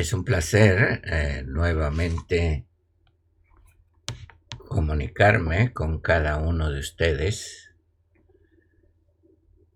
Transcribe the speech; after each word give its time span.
Es 0.00 0.12
un 0.14 0.24
placer 0.24 1.02
eh, 1.04 1.44
nuevamente 1.46 2.64
comunicarme 4.56 5.74
con 5.74 6.00
cada 6.00 6.38
uno 6.38 6.70
de 6.70 6.80
ustedes 6.80 7.74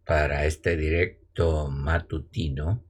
para 0.07 0.47
este 0.47 0.79
directo 0.79 1.69
matutino, 1.69 2.83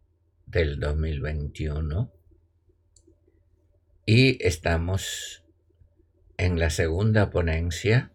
del 0.45 0.79
2021 0.79 2.11
y 4.05 4.45
estamos 4.45 5.43
en 6.37 6.59
la 6.59 6.69
segunda 6.69 7.29
ponencia 7.29 8.11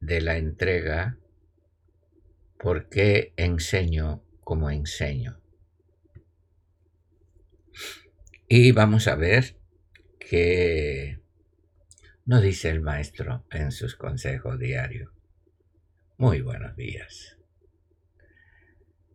de 0.00 0.20
la 0.20 0.36
entrega 0.36 1.18
¿Por 2.58 2.88
qué 2.88 3.34
enseño 3.36 4.24
como 4.40 4.70
enseño? 4.70 5.40
Y 8.48 8.72
vamos 8.72 9.08
a 9.08 9.14
ver 9.14 9.56
qué 10.18 11.20
nos 12.24 12.42
dice 12.42 12.70
el 12.70 12.80
maestro 12.80 13.44
en 13.50 13.72
sus 13.72 13.94
consejos 13.94 14.58
diarios. 14.58 15.12
Muy 16.16 16.40
buenos 16.40 16.74
días. 16.76 17.36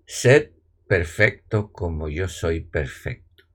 Sed 0.06 0.52
perfecto 0.92 1.72
como 1.72 2.10
yo 2.10 2.28
soy 2.28 2.60
perfecto. 2.60 3.46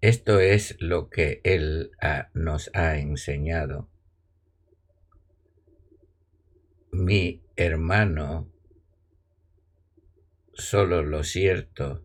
Esto 0.00 0.40
es 0.40 0.74
lo 0.80 1.08
que 1.08 1.40
Él 1.44 1.92
nos 2.34 2.68
ha 2.74 2.98
enseñado. 2.98 3.88
Mi 6.90 7.44
hermano, 7.54 8.52
solo 10.52 11.04
lo 11.04 11.22
cierto 11.22 12.04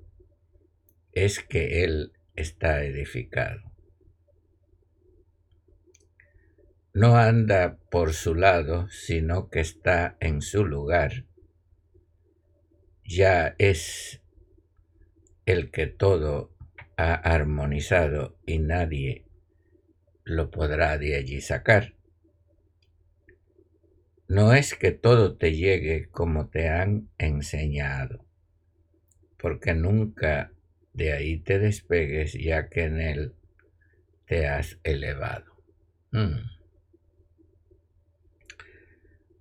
es 1.13 1.39
que 1.39 1.83
Él 1.83 2.13
está 2.35 2.83
edificado. 2.83 3.73
No 6.93 7.17
anda 7.17 7.79
por 7.89 8.13
su 8.13 8.35
lado, 8.35 8.87
sino 8.89 9.49
que 9.49 9.61
está 9.61 10.15
en 10.19 10.43
su 10.43 10.63
lugar 10.63 11.25
ya 13.15 13.55
es 13.57 14.21
el 15.45 15.71
que 15.71 15.87
todo 15.87 16.55
ha 16.97 17.13
armonizado 17.13 18.37
y 18.45 18.59
nadie 18.59 19.25
lo 20.23 20.51
podrá 20.51 20.97
de 20.97 21.15
allí 21.15 21.41
sacar. 21.41 21.95
No 24.27 24.53
es 24.53 24.73
que 24.73 24.91
todo 24.91 25.35
te 25.37 25.55
llegue 25.55 26.09
como 26.09 26.49
te 26.49 26.69
han 26.69 27.09
enseñado, 27.17 28.25
porque 29.37 29.73
nunca 29.73 30.53
de 30.93 31.13
ahí 31.13 31.39
te 31.39 31.59
despegues 31.59 32.33
ya 32.33 32.69
que 32.69 32.85
en 32.85 33.01
él 33.01 33.35
te 34.25 34.47
has 34.47 34.79
elevado. 34.83 35.53
Mm. 36.11 36.53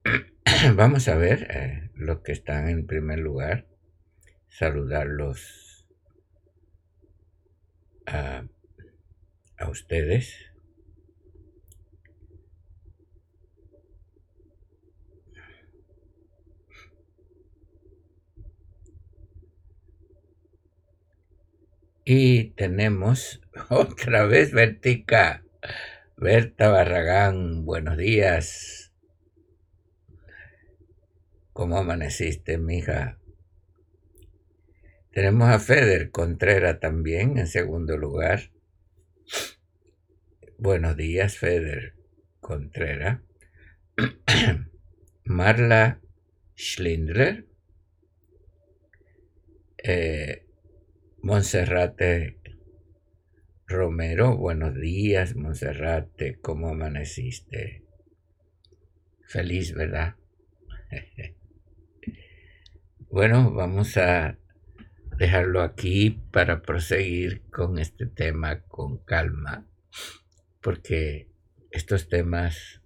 Vamos 0.75 1.09
a 1.09 1.17
ver 1.17 1.47
eh, 1.51 1.91
los 1.95 2.21
que 2.23 2.33
están 2.33 2.69
en 2.69 2.87
primer 2.87 3.19
lugar, 3.19 3.67
saludarlos 4.49 5.87
a, 8.07 8.45
a 9.59 9.69
ustedes. 9.69 10.53
Y 22.05 22.51
tenemos 22.51 23.41
otra 23.71 24.25
vez 24.27 24.53
Vertica. 24.53 25.45
Berta 26.17 26.69
Barragán, 26.69 27.65
buenos 27.65 27.97
días. 27.97 28.92
¿Cómo 31.53 31.77
amaneciste, 31.77 32.57
mija? 32.57 33.19
Tenemos 35.11 35.51
a 35.51 35.59
Feder 35.59 36.11
Contreras 36.11 36.81
también 36.81 37.37
en 37.37 37.47
segundo 37.47 37.99
lugar. 37.99 38.51
Buenos 40.57 40.97
días, 40.97 41.37
Feder 41.37 41.95
Contreras. 42.41 43.21
Marla 45.25 46.01
Schlindler. 46.57 47.47
Eh, 49.85 50.47
Monserrate 51.21 52.39
Romero, 53.67 54.39
buenos 54.39 54.75
días, 54.75 55.37
Monserrate, 55.37 56.39
¿cómo 56.41 56.69
amaneciste? 56.69 57.85
Feliz, 59.27 59.75
¿verdad? 59.75 60.17
Bueno, 63.13 63.53
vamos 63.53 63.99
a 63.99 64.39
dejarlo 65.19 65.61
aquí 65.61 66.19
para 66.31 66.63
proseguir 66.63 67.43
con 67.51 67.79
este 67.79 68.07
tema 68.07 68.63
con 68.63 69.05
calma, 69.05 69.69
porque 70.63 71.29
estos 71.71 72.09
temas 72.09 72.81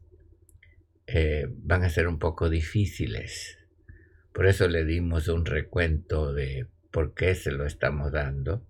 eh, 1.06 1.46
van 1.48 1.84
a 1.84 1.90
ser 1.90 2.08
un 2.08 2.18
poco 2.18 2.50
difíciles. 2.50 3.56
Por 4.34 4.46
eso 4.46 4.66
le 4.66 4.84
dimos 4.84 5.28
un 5.28 5.46
recuento 5.46 6.32
de 6.32 6.66
por 6.90 7.14
qué 7.14 7.36
se 7.36 7.52
lo 7.52 7.64
estamos 7.64 8.10
dando 8.10 8.66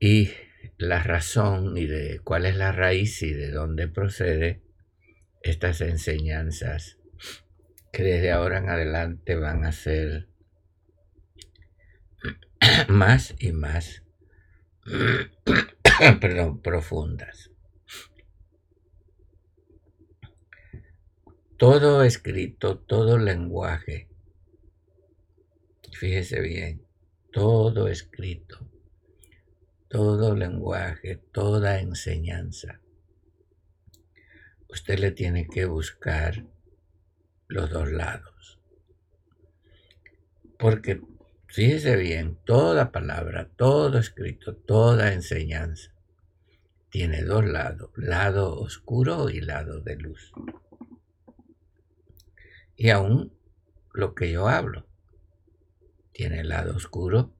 y 0.00 0.30
la 0.78 1.02
razón 1.02 1.76
y 1.76 1.84
de 1.84 2.20
cuál 2.24 2.46
es 2.46 2.56
la 2.56 2.72
raíz 2.72 3.20
y 3.22 3.34
de 3.34 3.50
dónde 3.50 3.86
procede 3.86 4.62
estas 5.42 5.82
enseñanzas 5.82 7.01
que 7.92 8.02
desde 8.02 8.32
ahora 8.32 8.58
en 8.58 8.70
adelante 8.70 9.36
van 9.36 9.64
a 9.64 9.72
ser 9.72 10.28
más 12.88 13.34
y 13.38 13.52
más 13.52 14.02
perdón, 16.20 16.60
profundas. 16.60 17.50
Todo 21.56 22.02
escrito, 22.02 22.78
todo 22.78 23.18
lenguaje, 23.18 24.08
fíjese 25.92 26.40
bien, 26.40 26.84
todo 27.30 27.86
escrito, 27.86 28.68
todo 29.88 30.34
lenguaje, 30.34 31.22
toda 31.30 31.78
enseñanza, 31.78 32.80
usted 34.68 34.98
le 34.98 35.12
tiene 35.12 35.46
que 35.46 35.66
buscar 35.66 36.44
los 37.52 37.70
dos 37.70 37.90
lados. 37.92 38.58
Porque, 40.58 41.00
fíjese 41.46 41.96
bien, 41.96 42.38
toda 42.44 42.92
palabra, 42.92 43.48
todo 43.56 43.98
escrito, 43.98 44.54
toda 44.54 45.12
enseñanza 45.12 45.92
tiene 46.92 47.22
dos 47.22 47.46
lados, 47.46 47.90
lado 47.96 48.60
oscuro 48.60 49.30
y 49.30 49.40
lado 49.40 49.80
de 49.80 49.96
luz. 49.96 50.30
Y 52.76 52.90
aún 52.90 53.32
lo 53.94 54.14
que 54.14 54.30
yo 54.30 54.46
hablo. 54.46 54.86
Tiene 56.12 56.44
lado 56.44 56.76
oscuro 56.76 57.34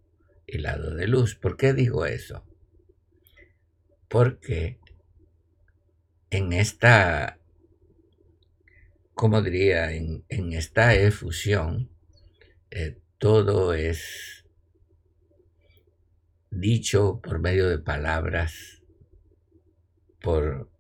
y 0.46 0.58
lado 0.58 0.94
de 0.94 1.06
luz. 1.06 1.34
¿Por 1.34 1.58
qué 1.58 1.74
digo 1.74 2.06
eso? 2.06 2.44
Porque 4.08 4.80
en 6.30 6.54
esta, 6.54 7.38
como 9.22 9.40
diría, 9.40 9.92
en, 9.92 10.24
esta 10.52 10.96
efusión, 10.96 11.88
eh, 12.72 12.98
todo 13.19 13.72
es 13.72 14.44
dicho 16.50 17.20
por 17.22 17.38
medio 17.38 17.69
de 17.69 17.78
palabras, 17.78 18.82
por, 20.20 20.72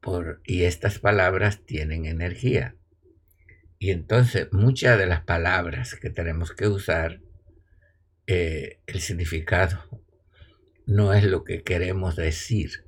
por, 0.00 0.40
y 0.44 0.62
estas 0.62 1.00
palabras 1.00 1.64
tienen 1.66 2.06
energía. 2.06 2.76
Y 3.80 3.90
entonces 3.90 4.46
muchas 4.52 4.96
de 4.96 5.08
las 5.08 5.24
palabras 5.24 5.96
que 5.96 6.10
tenemos 6.10 6.52
que 6.52 6.68
usar, 6.68 7.20
eh, 8.28 8.78
el 8.86 9.00
significado 9.00 10.04
no 10.86 11.12
es 11.12 11.24
lo 11.24 11.42
que 11.42 11.64
queremos 11.64 12.14
decir 12.14 12.84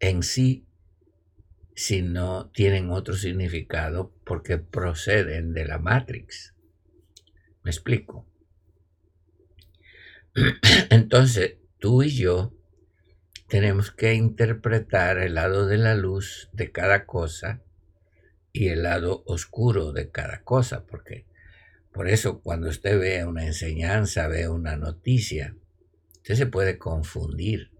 en 0.00 0.24
sí, 0.24 0.65
sino 1.76 2.50
tienen 2.52 2.90
otro 2.90 3.14
significado 3.14 4.10
porque 4.24 4.56
proceden 4.56 5.52
de 5.52 5.66
la 5.66 5.78
Matrix. 5.78 6.54
¿Me 7.62 7.70
explico? 7.70 8.26
Entonces, 10.90 11.58
tú 11.78 12.02
y 12.02 12.16
yo 12.16 12.54
tenemos 13.46 13.90
que 13.90 14.14
interpretar 14.14 15.18
el 15.18 15.34
lado 15.34 15.66
de 15.66 15.76
la 15.76 15.94
luz 15.94 16.48
de 16.54 16.72
cada 16.72 17.04
cosa 17.04 17.62
y 18.52 18.68
el 18.68 18.82
lado 18.82 19.22
oscuro 19.26 19.92
de 19.92 20.10
cada 20.10 20.42
cosa, 20.42 20.86
porque 20.86 21.26
por 21.92 22.08
eso 22.08 22.40
cuando 22.40 22.70
usted 22.70 22.98
ve 22.98 23.24
una 23.26 23.44
enseñanza, 23.44 24.28
ve 24.28 24.48
una 24.48 24.76
noticia, 24.76 25.54
usted 26.14 26.36
se 26.36 26.46
puede 26.46 26.78
confundir. 26.78 27.70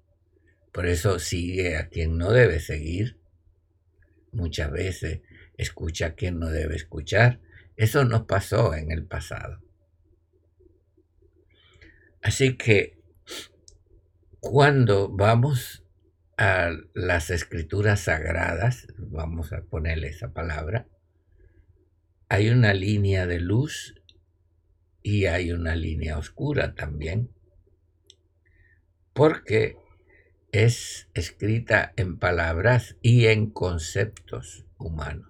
Por 0.71 0.87
eso 0.87 1.19
sigue 1.19 1.79
a 1.79 1.89
quien 1.89 2.19
no 2.19 2.31
debe 2.31 2.61
seguir. 2.61 3.17
Muchas 4.33 4.71
veces 4.71 5.21
escucha 5.57 6.07
a 6.07 6.15
quien 6.15 6.39
no 6.39 6.51
debe 6.51 6.77
escuchar. 6.77 7.41
Eso 7.77 8.05
nos 8.05 8.23
pasó 8.23 8.75
en 8.75 8.91
el 8.91 9.07
pasado. 9.07 9.63
Así 12.23 12.57
que 12.57 12.99
cuando 14.41 15.09
vamos 15.09 15.85
a 16.37 16.71
las 16.95 17.31
escrituras 17.31 18.01
sagradas, 18.01 18.87
vamos 18.99 19.53
a 19.53 19.63
ponerle 19.63 20.09
esa 20.09 20.33
palabra, 20.33 20.87
hay 22.29 22.51
una 22.51 22.75
línea 22.75 23.27
de 23.27 23.41
luz 23.41 23.95
y 25.03 25.27
hay 25.27 25.53
una 25.53 25.77
línea 25.77 26.19
oscura 26.19 26.75
también, 26.75 27.31
porque 29.13 29.77
es 30.65 31.09
escrita 31.15 31.93
en 31.97 32.19
palabras 32.19 32.97
y 33.03 33.27
en 33.27 33.51
conceptos 33.51 34.65
humanos. 34.79 35.29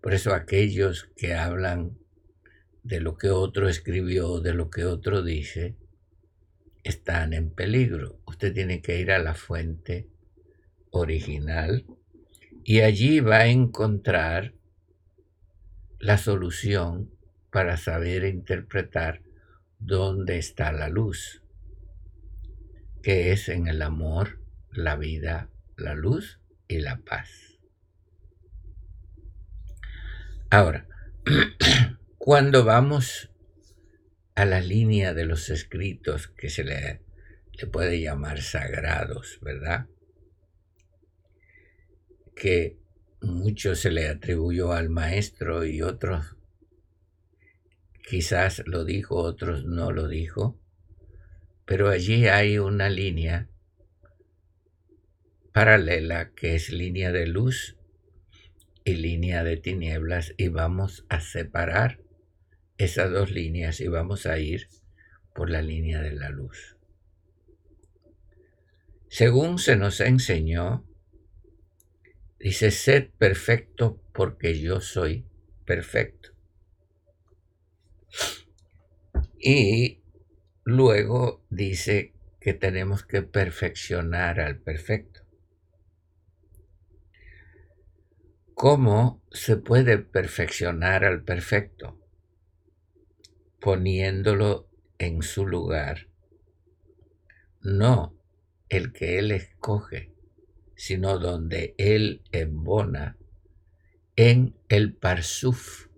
Por 0.00 0.14
eso 0.14 0.34
aquellos 0.34 1.10
que 1.16 1.34
hablan 1.34 1.98
de 2.82 3.00
lo 3.00 3.16
que 3.16 3.30
otro 3.30 3.68
escribió, 3.68 4.40
de 4.40 4.54
lo 4.54 4.70
que 4.70 4.84
otro 4.84 5.22
dice, 5.22 5.76
están 6.84 7.32
en 7.32 7.50
peligro. 7.50 8.20
Usted 8.26 8.54
tiene 8.54 8.80
que 8.80 8.98
ir 9.00 9.10
a 9.10 9.18
la 9.18 9.34
fuente 9.34 10.08
original 10.90 11.84
y 12.64 12.80
allí 12.80 13.20
va 13.20 13.38
a 13.38 13.46
encontrar 13.48 14.54
la 15.98 16.16
solución 16.18 17.10
para 17.50 17.76
saber 17.76 18.24
interpretar 18.24 19.22
dónde 19.78 20.38
está 20.38 20.72
la 20.72 20.88
luz, 20.88 21.42
que 23.02 23.32
es 23.32 23.48
en 23.48 23.66
el 23.66 23.82
amor, 23.82 24.40
la 24.72 24.96
vida, 24.96 25.50
la 25.76 25.94
luz 25.94 26.40
y 26.66 26.78
la 26.78 26.98
paz. 26.98 27.58
Ahora, 30.50 30.88
cuando 32.18 32.64
vamos 32.64 33.30
a 34.34 34.44
la 34.44 34.60
línea 34.60 35.14
de 35.14 35.24
los 35.24 35.50
escritos 35.50 36.28
que 36.28 36.48
se 36.48 36.64
le, 36.64 37.02
le 37.52 37.66
puede 37.66 38.00
llamar 38.00 38.40
sagrados, 38.40 39.38
¿verdad? 39.42 39.86
Que 42.34 42.78
mucho 43.20 43.74
se 43.74 43.90
le 43.90 44.08
atribuyó 44.08 44.72
al 44.72 44.90
maestro 44.90 45.64
y 45.64 45.82
otros 45.82 46.36
quizás 48.08 48.62
lo 48.66 48.84
dijo, 48.84 49.16
otros 49.16 49.66
no 49.66 49.92
lo 49.92 50.08
dijo, 50.08 50.58
pero 51.68 51.90
allí 51.90 52.28
hay 52.28 52.58
una 52.58 52.88
línea 52.88 53.46
paralela 55.52 56.32
que 56.34 56.54
es 56.54 56.70
línea 56.70 57.12
de 57.12 57.26
luz 57.26 57.76
y 58.84 58.94
línea 58.94 59.44
de 59.44 59.58
tinieblas 59.58 60.32
y 60.38 60.48
vamos 60.48 61.04
a 61.10 61.20
separar 61.20 62.00
esas 62.78 63.12
dos 63.12 63.30
líneas 63.30 63.82
y 63.82 63.88
vamos 63.88 64.24
a 64.24 64.38
ir 64.38 64.70
por 65.34 65.50
la 65.50 65.60
línea 65.60 66.00
de 66.00 66.12
la 66.12 66.30
luz. 66.30 66.78
Según 69.10 69.58
se 69.58 69.76
nos 69.76 70.00
enseñó, 70.00 70.86
dice, 72.38 72.70
sed 72.70 73.10
perfecto 73.18 74.00
porque 74.14 74.58
yo 74.58 74.80
soy 74.80 75.26
perfecto. 75.66 76.30
Y 79.38 79.98
luego 80.68 81.42
dice 81.48 82.12
que 82.40 82.52
tenemos 82.52 83.02
que 83.02 83.22
perfeccionar 83.22 84.38
al 84.38 84.58
perfecto. 84.58 85.22
¿Cómo 88.52 89.22
se 89.30 89.56
puede 89.56 89.96
perfeccionar 89.98 91.06
al 91.06 91.22
perfecto? 91.24 91.98
poniéndolo 93.60 94.68
en 94.98 95.22
su 95.22 95.46
lugar. 95.46 96.08
No 97.60 98.14
el 98.68 98.92
que 98.92 99.18
Él 99.18 99.32
escoge, 99.32 100.12
sino 100.76 101.18
donde 101.18 101.74
Él 101.78 102.22
embona 102.30 103.16
en 104.16 104.54
el 104.68 104.94
parsuf 104.94 105.88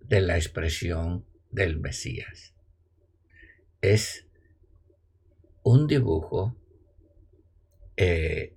de 0.00 0.20
la 0.20 0.36
expresión 0.36 1.24
del 1.50 1.80
Mesías. 1.80 2.51
Es 3.82 4.26
un 5.64 5.88
dibujo, 5.88 6.56
eh, 7.96 8.56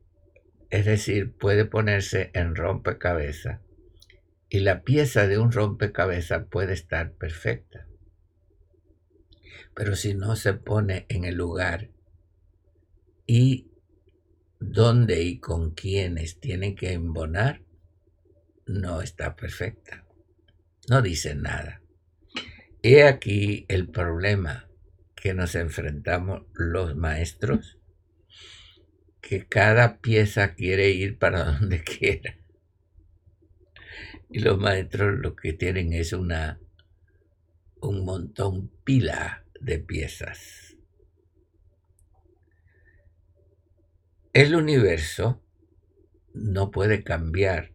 es 0.70 0.86
decir, 0.86 1.36
puede 1.36 1.66
ponerse 1.66 2.30
en 2.34 2.56
rompecabezas 2.56 3.60
y 4.50 4.60
la 4.60 4.84
pieza 4.84 5.28
de 5.28 5.40
un 5.40 5.52
rompecabezas 5.52 6.46
puede 6.48 6.74
estar 6.74 7.14
perfecta. 7.14 7.88
Pero 9.74 9.96
si 9.96 10.14
no 10.14 10.36
se 10.36 10.54
pone 10.54 11.08
en 11.10 11.26
el 11.26 11.36
lugar 11.36 11.90
y 13.26 13.72
dónde 14.60 15.24
y 15.24 15.40
con 15.40 15.72
quiénes 15.72 16.40
tienen 16.40 16.76
que 16.76 16.94
embonar, 16.94 17.64
no 18.68 19.02
está 19.02 19.36
perfecta. 19.36 20.06
No 20.88 21.02
dice 21.02 21.34
nada. 21.34 21.82
He 22.84 23.04
aquí 23.04 23.66
el 23.68 23.90
problema 23.90 24.65
que 25.26 25.34
nos 25.34 25.56
enfrentamos 25.56 26.44
los 26.54 26.96
maestros, 26.96 27.80
que 29.22 29.48
cada 29.48 29.98
pieza 29.98 30.54
quiere 30.54 30.92
ir 30.92 31.18
para 31.18 31.44
donde 31.60 31.84
quiera. 31.84 32.38
Y 34.30 34.42
los 34.42 34.60
maestros 34.60 35.18
lo 35.18 35.36
que 35.36 35.54
tienen 35.54 35.94
es 35.94 36.14
una 36.14 36.60
un 37.82 38.06
montón 38.06 38.70
pila 38.84 39.44
de 39.60 39.80
piezas. 39.80 40.78
El 44.32 44.56
universo 44.56 45.42
no 46.36 46.70
puede 46.70 47.04
cambiar 47.04 47.74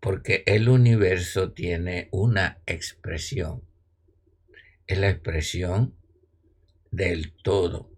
porque 0.00 0.42
el 0.44 0.68
universo 0.68 1.52
tiene 1.54 2.10
una 2.12 2.60
expresión. 2.66 3.62
Es 4.86 4.98
la 4.98 5.08
expresión 5.08 5.96
del 6.92 7.32
todo. 7.32 7.90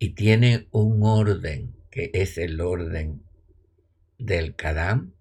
Y 0.00 0.14
tiene 0.14 0.66
un 0.72 1.04
orden 1.04 1.76
que 1.90 2.10
es 2.12 2.38
el 2.38 2.60
orden 2.60 3.22
del 4.18 4.56
Kadam 4.56 5.14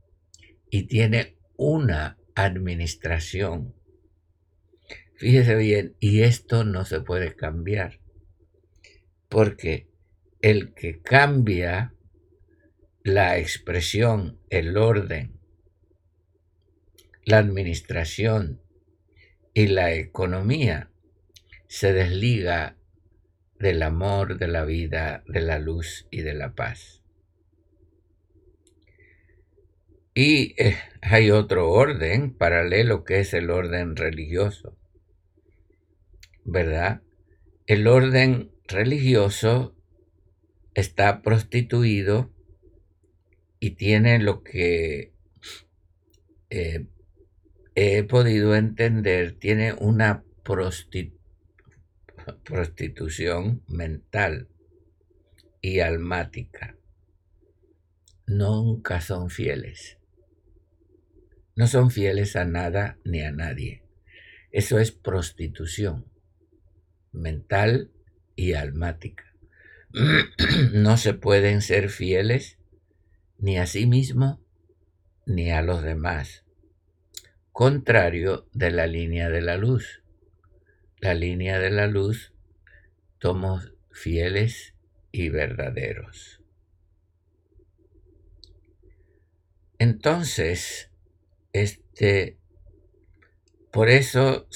y 0.72 0.84
tiene 0.84 1.38
una 1.56 2.18
administración 2.34 3.76
Fíjese 5.20 5.56
bien, 5.56 5.98
y 6.00 6.22
esto 6.22 6.64
no 6.64 6.86
se 6.86 7.02
puede 7.02 7.36
cambiar, 7.36 8.00
porque 9.28 9.90
el 10.40 10.74
que 10.74 11.02
cambia 11.02 11.94
la 13.04 13.38
expresión, 13.38 14.40
el 14.50 14.78
orden 14.78 15.38
la 17.26 17.38
administración 17.40 18.62
y 19.54 19.68
la 19.68 19.94
economía 19.94 20.89
se 21.70 21.94
desliga 21.94 22.76
del 23.60 23.84
amor, 23.84 24.40
de 24.40 24.48
la 24.48 24.66
vida, 24.66 25.24
de 25.28 25.40
la 25.40 25.60
luz 25.60 26.08
y 26.10 26.22
de 26.22 26.34
la 26.34 26.56
paz. 26.56 27.04
Y 30.16 30.56
eh, 30.62 30.78
hay 31.02 31.30
otro 31.30 31.70
orden 31.70 32.34
paralelo 32.34 33.04
que 33.04 33.20
es 33.20 33.36
el 33.36 33.52
orden 33.52 33.96
religioso, 33.96 34.76
¿verdad? 36.44 37.04
El 37.68 37.86
orden 37.86 38.52
religioso 38.68 39.76
está 40.74 41.22
prostituido 41.22 42.34
y 43.60 43.72
tiene 43.76 44.18
lo 44.18 44.42
que 44.42 45.14
eh, 46.50 46.88
he 47.76 48.04
podido 48.04 48.56
entender, 48.56 49.34
tiene 49.34 49.74
una 49.74 50.24
prostitución 50.44 51.19
mental 53.68 54.48
y 55.62 55.80
almática. 55.80 56.78
Nunca 58.26 59.02
son 59.02 59.30
fieles. 59.30 59.98
No 61.56 61.68
son 61.68 61.92
fieles 61.92 62.36
a 62.36 62.46
nada 62.46 62.98
ni 63.04 63.22
a 63.22 63.32
nadie. 63.32 63.84
Eso 64.52 64.80
es 64.80 64.92
prostitución 64.92 66.06
mental 67.12 67.92
y 68.36 68.54
almática. 68.54 69.26
no 70.74 70.98
se 70.98 71.14
pueden 71.14 71.62
ser 71.62 71.90
fieles 71.90 72.58
ni 73.38 73.58
a 73.58 73.66
sí 73.66 73.86
mismo 73.86 74.42
ni 75.26 75.52
a 75.52 75.62
los 75.62 75.84
demás, 75.84 76.44
contrario 77.52 78.48
de 78.54 78.72
la 78.72 78.88
línea 78.88 79.30
de 79.30 79.42
la 79.42 79.58
luz. 79.58 80.04
La 81.02 81.14
línea 81.14 81.60
de 81.60 81.70
la 81.70 81.88
luz 81.88 82.34
somos 83.22 83.74
fieles 83.92 84.74
y 85.12 85.30
verdaderos. 85.30 86.42
Entonces, 89.78 90.92
este, 91.54 92.38
por 93.72 93.90
eso 93.90 94.48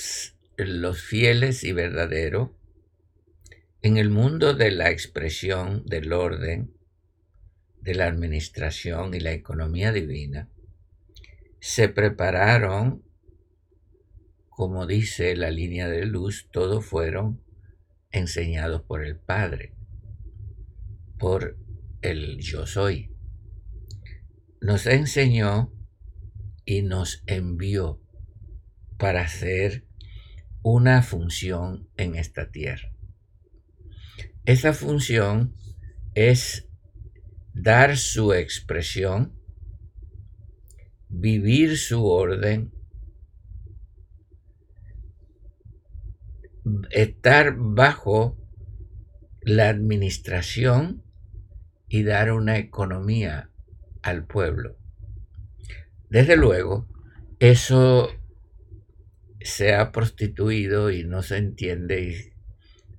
los 0.58 1.02
fieles 1.02 1.64
y 1.64 1.72
verdaderos 1.72 2.52
en 3.82 3.98
el 3.98 4.10
mundo 4.10 4.54
de 4.54 4.72
la 4.72 4.92
expresión 4.92 5.86
del 5.86 6.14
orden, 6.14 6.74
de 7.82 7.96
la 7.96 8.08
administración 8.08 9.14
y 9.14 9.20
la 9.20 9.34
economía 9.34 9.92
divina, 9.92 10.50
se 11.60 11.90
prepararon, 11.90 13.03
como 14.56 14.86
dice 14.86 15.36
la 15.36 15.50
línea 15.50 15.88
de 15.88 16.06
luz, 16.06 16.48
todos 16.52 16.86
fueron 16.86 17.42
enseñados 18.12 18.84
por 18.84 19.04
el 19.04 19.18
Padre, 19.18 19.74
por 21.18 21.58
el 22.02 22.40
yo 22.40 22.68
soy. 22.68 23.12
Nos 24.62 24.86
enseñó 24.86 25.74
y 26.66 26.84
nos 26.84 27.24
envió 27.26 28.02
para 28.98 29.22
hacer 29.22 29.86
una 30.62 31.02
función 31.02 31.90
en 31.98 32.16
esta 32.16 32.52
tierra. 32.52 32.94
Esa 34.46 34.74
función 34.74 35.56
es 36.16 36.70
dar 37.54 37.98
su 37.98 38.34
expresión, 38.34 39.34
vivir 41.10 41.78
su 41.78 42.06
orden, 42.06 42.73
estar 46.92 47.56
bajo 47.58 48.38
la 49.42 49.70
administración 49.70 51.04
y 51.90 52.04
dar 52.04 52.32
una 52.32 52.58
economía 52.58 53.50
al 54.02 54.26
pueblo. 54.26 54.78
Desde 56.10 56.38
luego, 56.38 56.88
eso 57.40 58.10
se 59.42 59.74
ha 59.74 59.92
prostituido 59.92 60.92
y 60.92 61.04
no 61.04 61.22
se 61.22 61.38
entiende 61.38 62.34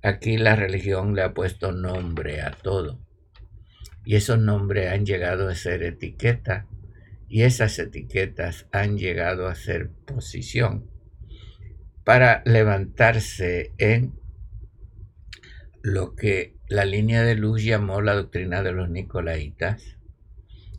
Aquí 0.05 0.37
la 0.37 0.55
religión 0.55 1.15
le 1.15 1.23
ha 1.23 1.33
puesto 1.33 1.71
nombre 1.71 2.41
a 2.41 2.51
todo. 2.51 2.99
Y 4.05 4.15
esos 4.15 4.37
nombres 4.37 4.91
han 4.91 5.03
llegado 5.03 5.49
a 5.49 5.55
ser 5.55 5.81
etiqueta 5.81 6.67
y 7.27 7.41
esas 7.41 7.79
etiquetas 7.79 8.67
han 8.71 8.99
llegado 8.99 9.47
a 9.47 9.55
ser 9.55 9.89
posición 10.05 10.91
para 12.05 12.43
levantarse 12.45 13.73
en 13.79 14.13
lo 15.81 16.15
que 16.15 16.55
la 16.67 16.85
línea 16.85 17.23
de 17.23 17.35
luz 17.35 17.63
llamó 17.63 17.99
la 18.01 18.13
doctrina 18.13 18.61
de 18.61 18.71
los 18.71 18.89
nicolaitas, 18.89 19.97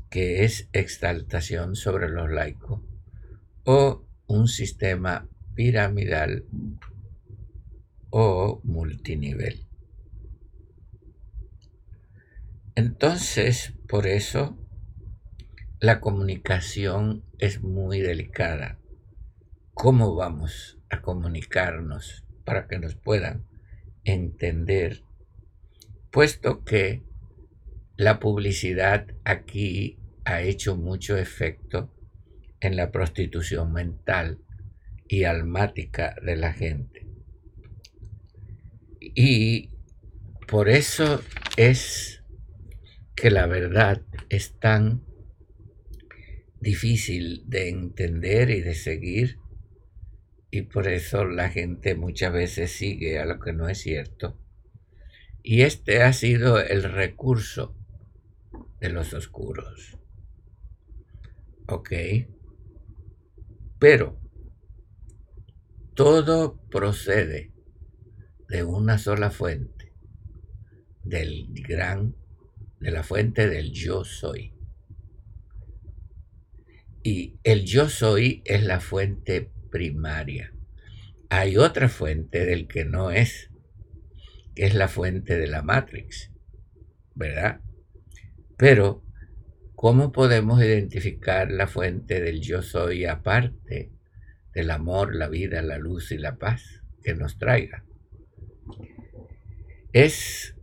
que 0.09 0.45
es 0.45 0.69
exaltación 0.73 1.75
sobre 1.75 2.09
los 2.09 2.31
laicos, 2.31 2.81
o 3.65 4.07
un 4.29 4.47
sistema 4.47 5.29
piramidal 5.55 6.45
o 8.11 8.61
multinivel. 8.63 9.67
Entonces, 12.77 13.75
por 13.89 14.07
eso, 14.07 14.57
la 15.81 16.01
comunicación 16.01 17.25
es 17.39 17.63
muy 17.63 18.01
delicada. 18.01 18.79
¿Cómo 19.75 20.15
vamos 20.15 20.76
a 20.91 21.03
comunicarnos 21.03 22.25
para 22.45 22.67
que 22.67 22.79
nos 22.79 22.95
puedan 22.95 23.47
entender? 24.05 25.03
Puesto 26.11 26.65
que 26.65 27.03
la 27.97 28.21
publicidad 28.21 29.07
aquí 29.25 29.99
ha 30.25 30.43
hecho 30.43 30.77
mucho 30.77 31.17
efecto 31.17 31.93
en 32.61 32.77
la 32.77 32.91
prostitución 32.91 33.73
mental 33.73 34.41
y 35.09 35.25
almática 35.25 36.17
de 36.23 36.37
la 36.37 36.53
gente. 36.53 37.07
Y 39.01 39.71
por 40.49 40.69
eso 40.69 41.23
es 41.57 42.23
que 43.15 43.31
la 43.31 43.47
verdad 43.47 44.03
es 44.29 44.59
tan 44.59 45.03
difícil 46.61 47.45
de 47.47 47.69
entender 47.69 48.51
y 48.51 48.61
de 48.61 48.75
seguir 48.75 49.39
y 50.57 50.63
por 50.63 50.89
eso 50.89 51.27
la 51.27 51.51
gente 51.51 51.95
muchas 51.95 52.33
veces 52.33 52.73
sigue 52.73 53.19
a 53.19 53.27
lo 53.27 53.39
que 53.41 53.53
no 53.53 53.69
es 53.69 53.77
cierto. 53.77 54.39
Y 55.43 55.63
este 55.63 56.03
ha 56.03 56.15
sido 56.15 56.59
el 56.59 56.83
recurso 56.83 57.77
de 58.81 58.89
los 58.89 59.13
oscuros. 59.13 59.99
¿Ok? 61.69 61.93
Pero 63.79 64.19
todo 65.93 66.59
procede 66.71 67.53
de 68.49 68.65
una 68.65 68.97
sola 68.97 69.31
fuente, 69.31 69.93
del 71.05 71.49
gran, 71.53 72.17
de 72.81 72.93
la 72.93 73.03
fuente 73.03 73.47
del 73.51 73.73
yo 73.73 74.05
soy. 74.05 74.55
Y 77.03 77.39
el 77.45 77.67
yo 77.67 77.91
soy 77.91 78.43
es 78.47 78.65
la 78.65 78.81
fuente 78.81 79.53
primaria. 79.77 80.55
Hay 81.29 81.59
otra 81.59 81.91
fuente 81.91 82.47
del 82.47 82.67
que 82.67 82.87
no 82.87 83.11
es, 83.11 83.51
que 84.55 84.65
es 84.65 84.75
la 84.75 84.89
fuente 84.89 85.37
de 85.37 85.47
la 85.47 85.61
Matrix, 85.61 86.33
¿verdad? 87.15 87.61
Pero, 88.57 89.05
¿cómo 89.75 90.13
podemos 90.13 90.63
identificar 90.63 91.51
la 91.51 91.67
fuente 91.67 92.23
del 92.23 92.41
yo 92.41 92.63
soy 92.63 93.05
aparte 93.05 93.93
del 94.55 94.71
amor, 94.71 95.15
la 95.15 95.29
vida, 95.29 95.61
la 95.61 95.77
luz 95.77 96.11
y 96.11 96.17
la 96.17 96.37
paz 96.37 96.83
que 97.03 97.15
nos 97.15 97.37
traiga? 97.37 97.85
es 99.93 100.55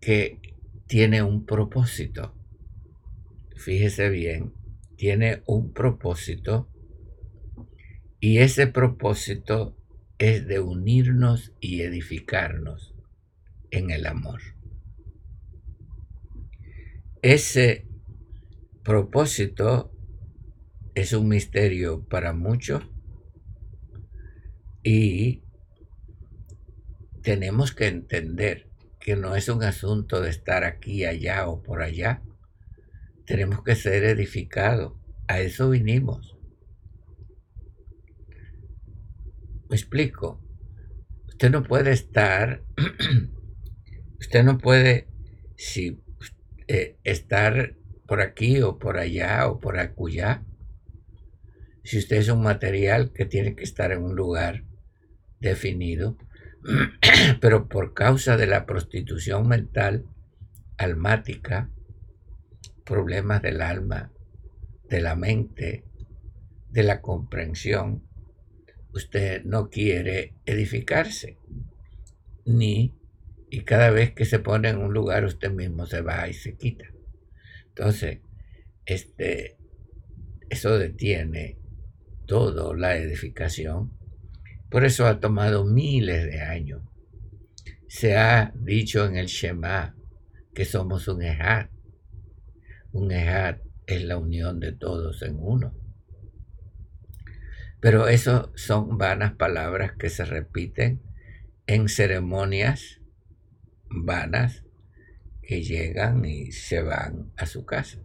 que 0.00 0.38
tiene 0.86 1.22
un 1.22 1.44
propósito. 1.44 2.34
Fíjese 3.56 4.08
bien, 4.08 4.54
tiene 4.96 5.42
un 5.44 5.74
propósito 5.74 6.70
y 8.20 8.38
ese 8.38 8.66
propósito 8.66 9.76
es 10.18 10.46
de 10.46 10.60
unirnos 10.60 11.52
y 11.60 11.82
edificarnos 11.82 12.94
en 13.70 13.90
el 13.90 14.06
amor. 14.06 14.40
Ese 17.22 17.86
propósito 18.82 19.92
es 20.94 21.12
un 21.12 21.28
misterio 21.28 22.04
para 22.08 22.32
muchos 22.32 22.84
y 24.82 25.42
tenemos 27.22 27.72
que 27.72 27.86
entender 27.88 28.68
que 28.98 29.14
no 29.14 29.36
es 29.36 29.48
un 29.48 29.62
asunto 29.62 30.20
de 30.20 30.30
estar 30.30 30.64
aquí, 30.64 31.04
allá 31.04 31.46
o 31.48 31.62
por 31.62 31.82
allá. 31.82 32.22
Tenemos 33.26 33.62
que 33.62 33.76
ser 33.76 34.04
edificados. 34.04 34.94
A 35.28 35.40
eso 35.40 35.70
vinimos. 35.70 36.37
Me 39.68 39.76
explico. 39.76 40.40
Usted 41.26 41.50
no 41.50 41.62
puede 41.62 41.92
estar, 41.92 42.64
usted 44.18 44.42
no 44.42 44.58
puede 44.58 45.08
si, 45.56 46.02
eh, 46.66 46.96
estar 47.04 47.76
por 48.06 48.22
aquí 48.22 48.62
o 48.62 48.78
por 48.78 48.96
allá 48.96 49.46
o 49.46 49.60
por 49.60 49.78
acullá. 49.78 50.42
Si 51.84 51.98
usted 51.98 52.16
es 52.16 52.28
un 52.28 52.42
material 52.42 53.12
que 53.12 53.26
tiene 53.26 53.54
que 53.54 53.64
estar 53.64 53.92
en 53.92 54.02
un 54.02 54.16
lugar 54.16 54.64
definido, 55.38 56.16
pero 57.40 57.68
por 57.68 57.92
causa 57.92 58.36
de 58.36 58.46
la 58.46 58.64
prostitución 58.64 59.46
mental, 59.46 60.06
almática, 60.78 61.70
problemas 62.84 63.42
del 63.42 63.60
alma, 63.60 64.12
de 64.88 65.00
la 65.02 65.14
mente, 65.14 65.84
de 66.70 66.82
la 66.82 67.02
comprensión, 67.02 68.07
usted 68.92 69.44
no 69.44 69.70
quiere 69.70 70.34
edificarse, 70.46 71.38
ni, 72.44 72.94
y 73.50 73.60
cada 73.60 73.90
vez 73.90 74.12
que 74.12 74.24
se 74.24 74.38
pone 74.38 74.68
en 74.68 74.78
un 74.78 74.92
lugar 74.92 75.24
usted 75.24 75.50
mismo 75.50 75.86
se 75.86 76.00
va 76.00 76.28
y 76.28 76.34
se 76.34 76.56
quita. 76.56 76.86
Entonces, 77.68 78.20
este, 78.86 79.56
eso 80.48 80.78
detiene 80.78 81.58
toda 82.26 82.76
la 82.76 82.96
edificación. 82.96 83.92
Por 84.70 84.84
eso 84.84 85.06
ha 85.06 85.20
tomado 85.20 85.64
miles 85.64 86.24
de 86.24 86.40
años. 86.40 86.82
Se 87.86 88.16
ha 88.16 88.52
dicho 88.54 89.06
en 89.06 89.16
el 89.16 89.26
Shema 89.26 89.94
que 90.54 90.64
somos 90.64 91.08
un 91.08 91.22
Ejad. 91.22 91.68
Un 92.92 93.12
Ejad 93.12 93.58
es 93.86 94.04
la 94.04 94.18
unión 94.18 94.60
de 94.60 94.72
todos 94.72 95.22
en 95.22 95.36
uno. 95.38 95.74
Pero 97.80 98.08
eso 98.08 98.52
son 98.56 98.98
vanas 98.98 99.34
palabras 99.34 99.92
que 99.98 100.10
se 100.10 100.24
repiten 100.24 101.02
en 101.66 101.88
ceremonias 101.88 103.00
vanas 103.90 104.64
que 105.42 105.62
llegan 105.62 106.24
y 106.24 106.52
se 106.52 106.82
van 106.82 107.32
a 107.36 107.46
su 107.46 107.64
casa. 107.64 107.98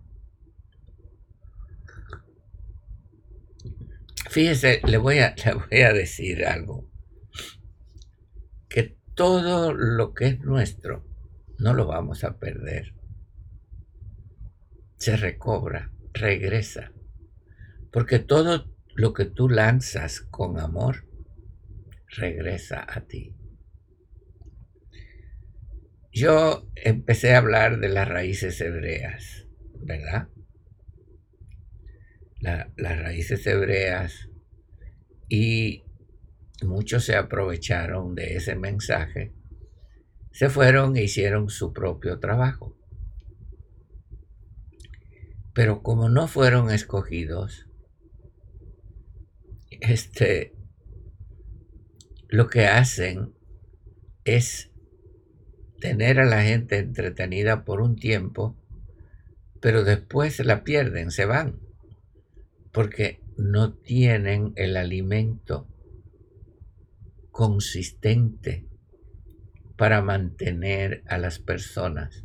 Fíjese, 4.29 4.81
le 4.85 4.97
voy 4.97 5.19
a, 5.19 5.35
le 5.45 5.53
voy 5.53 5.81
a 5.81 5.93
decir 5.93 6.45
algo. 6.45 6.89
Que 8.69 8.97
todo 9.13 9.73
lo 9.73 10.13
que 10.13 10.27
es 10.27 10.39
nuestro 10.39 11.05
no 11.59 11.73
lo 11.73 11.85
vamos 11.85 12.23
a 12.23 12.39
perder. 12.39 12.93
Se 14.97 15.17
recobra, 15.17 15.91
regresa. 16.13 16.91
Porque 17.91 18.19
todo 18.19 18.72
lo 18.95 19.13
que 19.13 19.25
tú 19.25 19.49
lanzas 19.49 20.21
con 20.21 20.59
amor 20.59 21.07
regresa 22.07 22.85
a 22.87 23.01
ti. 23.01 23.35
Yo 26.11 26.69
empecé 26.75 27.33
a 27.33 27.39
hablar 27.39 27.79
de 27.79 27.89
las 27.89 28.07
raíces 28.07 28.61
hebreas, 28.61 29.47
¿verdad? 29.81 30.29
las 32.43 32.99
raíces 32.99 33.47
hebreas 33.47 34.29
y 35.29 35.85
muchos 36.61 37.05
se 37.05 37.15
aprovecharon 37.15 38.15
de 38.15 38.35
ese 38.35 38.55
mensaje, 38.55 39.33
se 40.31 40.49
fueron 40.49 40.97
e 40.97 41.03
hicieron 41.03 41.49
su 41.49 41.71
propio 41.71 42.19
trabajo. 42.19 42.77
Pero 45.53 45.83
como 45.83 46.09
no 46.09 46.27
fueron 46.27 46.69
escogidos, 46.69 47.69
este, 49.83 50.53
lo 52.29 52.47
que 52.47 52.67
hacen 52.67 53.33
es 54.23 54.71
tener 55.79 56.19
a 56.19 56.25
la 56.25 56.41
gente 56.41 56.77
entretenida 56.77 57.65
por 57.65 57.81
un 57.81 57.97
tiempo, 57.97 58.55
pero 59.59 59.83
después 59.83 60.39
la 60.39 60.63
pierden, 60.63 61.11
se 61.11 61.25
van, 61.25 61.59
porque 62.71 63.21
no 63.35 63.73
tienen 63.73 64.53
el 64.55 64.77
alimento 64.77 65.67
consistente 67.31 68.65
para 69.75 70.01
mantener 70.01 71.03
a 71.07 71.17
las 71.17 71.39
personas. 71.39 72.23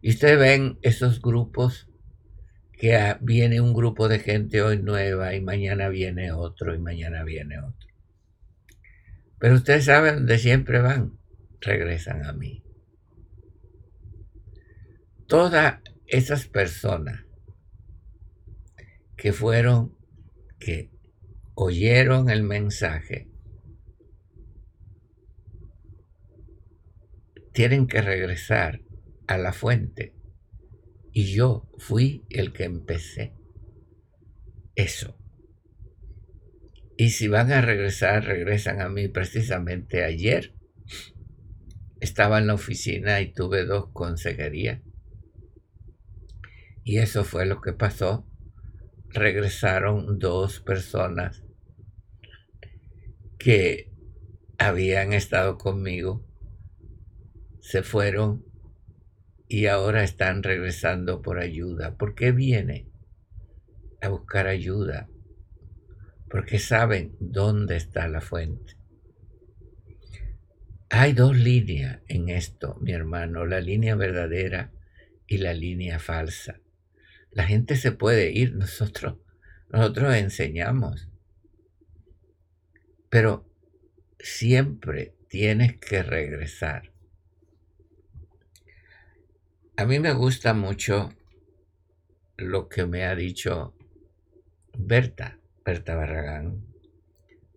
Y 0.00 0.10
ustedes 0.10 0.38
ven 0.38 0.78
esos 0.80 1.20
grupos 1.20 1.85
que 2.76 3.16
viene 3.20 3.60
un 3.60 3.72
grupo 3.72 4.08
de 4.08 4.18
gente 4.18 4.62
hoy 4.62 4.82
nueva 4.82 5.34
y 5.34 5.40
mañana 5.40 5.88
viene 5.88 6.32
otro 6.32 6.74
y 6.74 6.78
mañana 6.78 7.24
viene 7.24 7.58
otro. 7.58 7.88
Pero 9.38 9.54
ustedes 9.54 9.86
saben 9.86 10.16
dónde 10.16 10.38
siempre 10.38 10.80
van, 10.80 11.18
regresan 11.60 12.26
a 12.26 12.32
mí. 12.32 12.62
Todas 15.26 15.80
esas 16.06 16.46
personas 16.46 17.24
que 19.16 19.32
fueron, 19.32 19.96
que 20.58 20.90
oyeron 21.54 22.28
el 22.28 22.42
mensaje, 22.42 23.28
tienen 27.52 27.86
que 27.86 28.02
regresar 28.02 28.82
a 29.26 29.38
la 29.38 29.54
fuente 29.54 30.15
y 31.16 31.32
yo 31.32 31.66
fui 31.78 32.26
el 32.28 32.52
que 32.52 32.64
empecé 32.64 33.32
eso. 34.74 35.16
Y 36.98 37.08
si 37.08 37.26
van 37.26 37.50
a 37.52 37.62
regresar, 37.62 38.26
regresan 38.26 38.82
a 38.82 38.90
mí. 38.90 39.08
Precisamente 39.08 40.04
ayer 40.04 40.52
estaba 42.00 42.38
en 42.38 42.48
la 42.48 42.52
oficina 42.52 43.22
y 43.22 43.32
tuve 43.32 43.64
dos 43.64 43.88
consejerías. 43.94 44.82
Y 46.84 46.98
eso 46.98 47.24
fue 47.24 47.46
lo 47.46 47.62
que 47.62 47.72
pasó. 47.72 48.28
Regresaron 49.08 50.18
dos 50.18 50.60
personas 50.60 51.44
que 53.38 53.90
habían 54.58 55.14
estado 55.14 55.56
conmigo. 55.56 56.26
Se 57.60 57.82
fueron 57.82 58.45
y 59.48 59.66
ahora 59.66 60.02
están 60.02 60.42
regresando 60.42 61.22
por 61.22 61.38
ayuda. 61.38 61.96
¿Por 61.96 62.14
qué 62.14 62.32
viene 62.32 62.88
a 64.00 64.08
buscar 64.08 64.46
ayuda? 64.46 65.08
Porque 66.28 66.58
saben 66.58 67.16
dónde 67.20 67.76
está 67.76 68.08
la 68.08 68.20
fuente. 68.20 68.76
Hay 70.88 71.12
dos 71.12 71.36
líneas 71.36 72.00
en 72.08 72.28
esto, 72.28 72.76
mi 72.80 72.92
hermano, 72.92 73.44
la 73.44 73.60
línea 73.60 73.94
verdadera 73.94 74.72
y 75.26 75.38
la 75.38 75.52
línea 75.52 75.98
falsa. 75.98 76.60
La 77.30 77.44
gente 77.44 77.76
se 77.76 77.92
puede 77.92 78.32
ir, 78.32 78.54
nosotros, 78.56 79.18
nosotros 79.68 80.14
enseñamos, 80.14 81.08
pero 83.08 83.48
siempre 84.18 85.14
tienes 85.28 85.76
que 85.78 86.02
regresar 86.02 86.95
a 89.76 89.84
mí 89.84 89.98
me 90.00 90.12
gusta 90.14 90.54
mucho 90.54 91.10
lo 92.38 92.68
que 92.68 92.86
me 92.86 93.04
ha 93.04 93.14
dicho 93.14 93.74
Berta, 94.76 95.38
Berta 95.64 95.94
Barragán, 95.94 96.66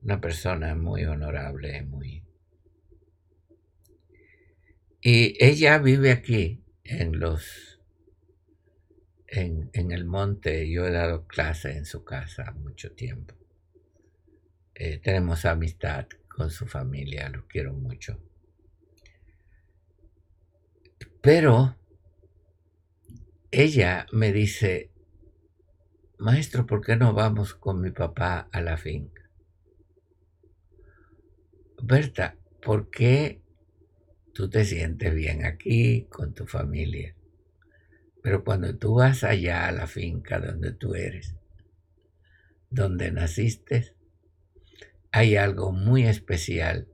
una 0.01 0.19
persona 0.19 0.75
muy 0.75 1.05
honorable, 1.05 1.81
muy... 1.83 2.23
Y 5.01 5.43
ella 5.43 5.77
vive 5.77 6.11
aquí, 6.11 6.61
en 6.83 7.19
los... 7.19 7.79
En, 9.27 9.69
en 9.73 9.91
el 9.91 10.05
monte, 10.05 10.69
yo 10.69 10.87
he 10.87 10.91
dado 10.91 11.27
clase 11.27 11.77
en 11.77 11.85
su 11.85 12.03
casa 12.03 12.51
mucho 12.51 12.91
tiempo. 12.93 13.35
Eh, 14.73 14.97
tenemos 14.97 15.45
amistad 15.45 16.07
con 16.27 16.49
su 16.49 16.65
familia, 16.65 17.29
lo 17.29 17.47
quiero 17.47 17.73
mucho. 17.73 18.19
Pero 21.21 21.78
ella 23.51 24.05
me 24.11 24.31
dice, 24.31 24.91
maestro, 26.19 26.65
¿por 26.65 26.85
qué 26.85 26.95
no 26.95 27.13
vamos 27.13 27.55
con 27.55 27.81
mi 27.81 27.91
papá 27.91 28.47
a 28.51 28.61
la 28.61 28.77
finca? 28.77 29.29
Berta, 31.81 32.35
¿por 32.61 32.89
qué 32.91 33.41
tú 34.33 34.49
te 34.49 34.65
sientes 34.65 35.15
bien 35.15 35.45
aquí 35.45 36.05
con 36.09 36.33
tu 36.33 36.45
familia? 36.45 37.15
Pero 38.21 38.43
cuando 38.43 38.77
tú 38.77 38.95
vas 38.95 39.23
allá 39.23 39.67
a 39.67 39.71
la 39.71 39.87
finca 39.87 40.39
donde 40.39 40.73
tú 40.73 40.93
eres, 40.93 41.35
donde 42.69 43.11
naciste, 43.11 43.95
hay 45.11 45.37
algo 45.37 45.71
muy 45.71 46.05
especial 46.05 46.87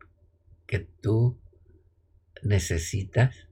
que 0.67 0.79
tú 0.79 1.37
necesitas, 2.43 3.47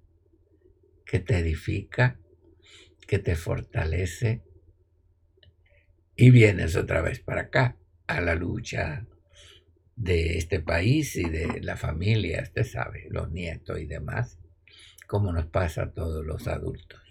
que 1.05 1.19
te 1.19 1.39
edifica, 1.39 2.19
que 3.13 3.19
te 3.19 3.35
fortalece 3.35 4.41
y 6.15 6.31
vienes 6.31 6.75
otra 6.75 7.03
vez 7.03 7.19
para 7.19 7.41
acá, 7.41 7.77
a 8.07 8.21
la 8.21 8.33
lucha, 8.33 9.05
de 9.95 10.39
este 10.39 10.59
país 10.59 11.15
y 11.15 11.29
de 11.29 11.61
la 11.61 11.77
familia, 11.77 12.41
usted 12.41 12.63
sabe, 12.63 13.05
los 13.11 13.29
nietos 13.29 13.79
y 13.79 13.85
demás, 13.85 14.39
como 15.05 15.31
nos 15.31 15.45
pasa 15.45 15.83
a 15.83 15.91
todos 15.91 16.25
los 16.25 16.47
adultos. 16.47 17.03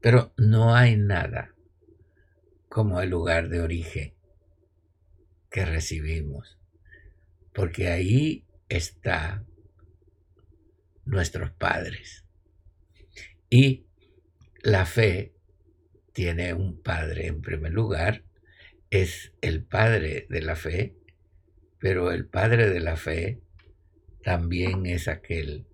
Pero 0.00 0.32
no 0.38 0.74
hay 0.74 0.96
nada 0.96 1.54
como 2.70 3.02
el 3.02 3.10
lugar 3.10 3.50
de 3.50 3.60
origen 3.60 4.14
que 5.50 5.66
recibimos, 5.66 6.58
porque 7.52 7.88
ahí 7.88 8.46
está 8.70 9.44
nuestros 11.04 11.50
padres. 11.50 12.24
Y 13.50 13.84
la 14.64 14.86
fe 14.86 15.34
tiene 16.14 16.54
un 16.54 16.80
padre 16.80 17.26
en 17.26 17.42
primer 17.42 17.70
lugar, 17.70 18.24
es 18.88 19.34
el 19.42 19.62
padre 19.62 20.26
de 20.30 20.40
la 20.40 20.56
fe, 20.56 20.96
pero 21.78 22.10
el 22.10 22.26
padre 22.26 22.70
de 22.70 22.80
la 22.80 22.96
fe 22.96 23.42
también 24.22 24.86
es 24.86 25.06
aquel 25.06 25.66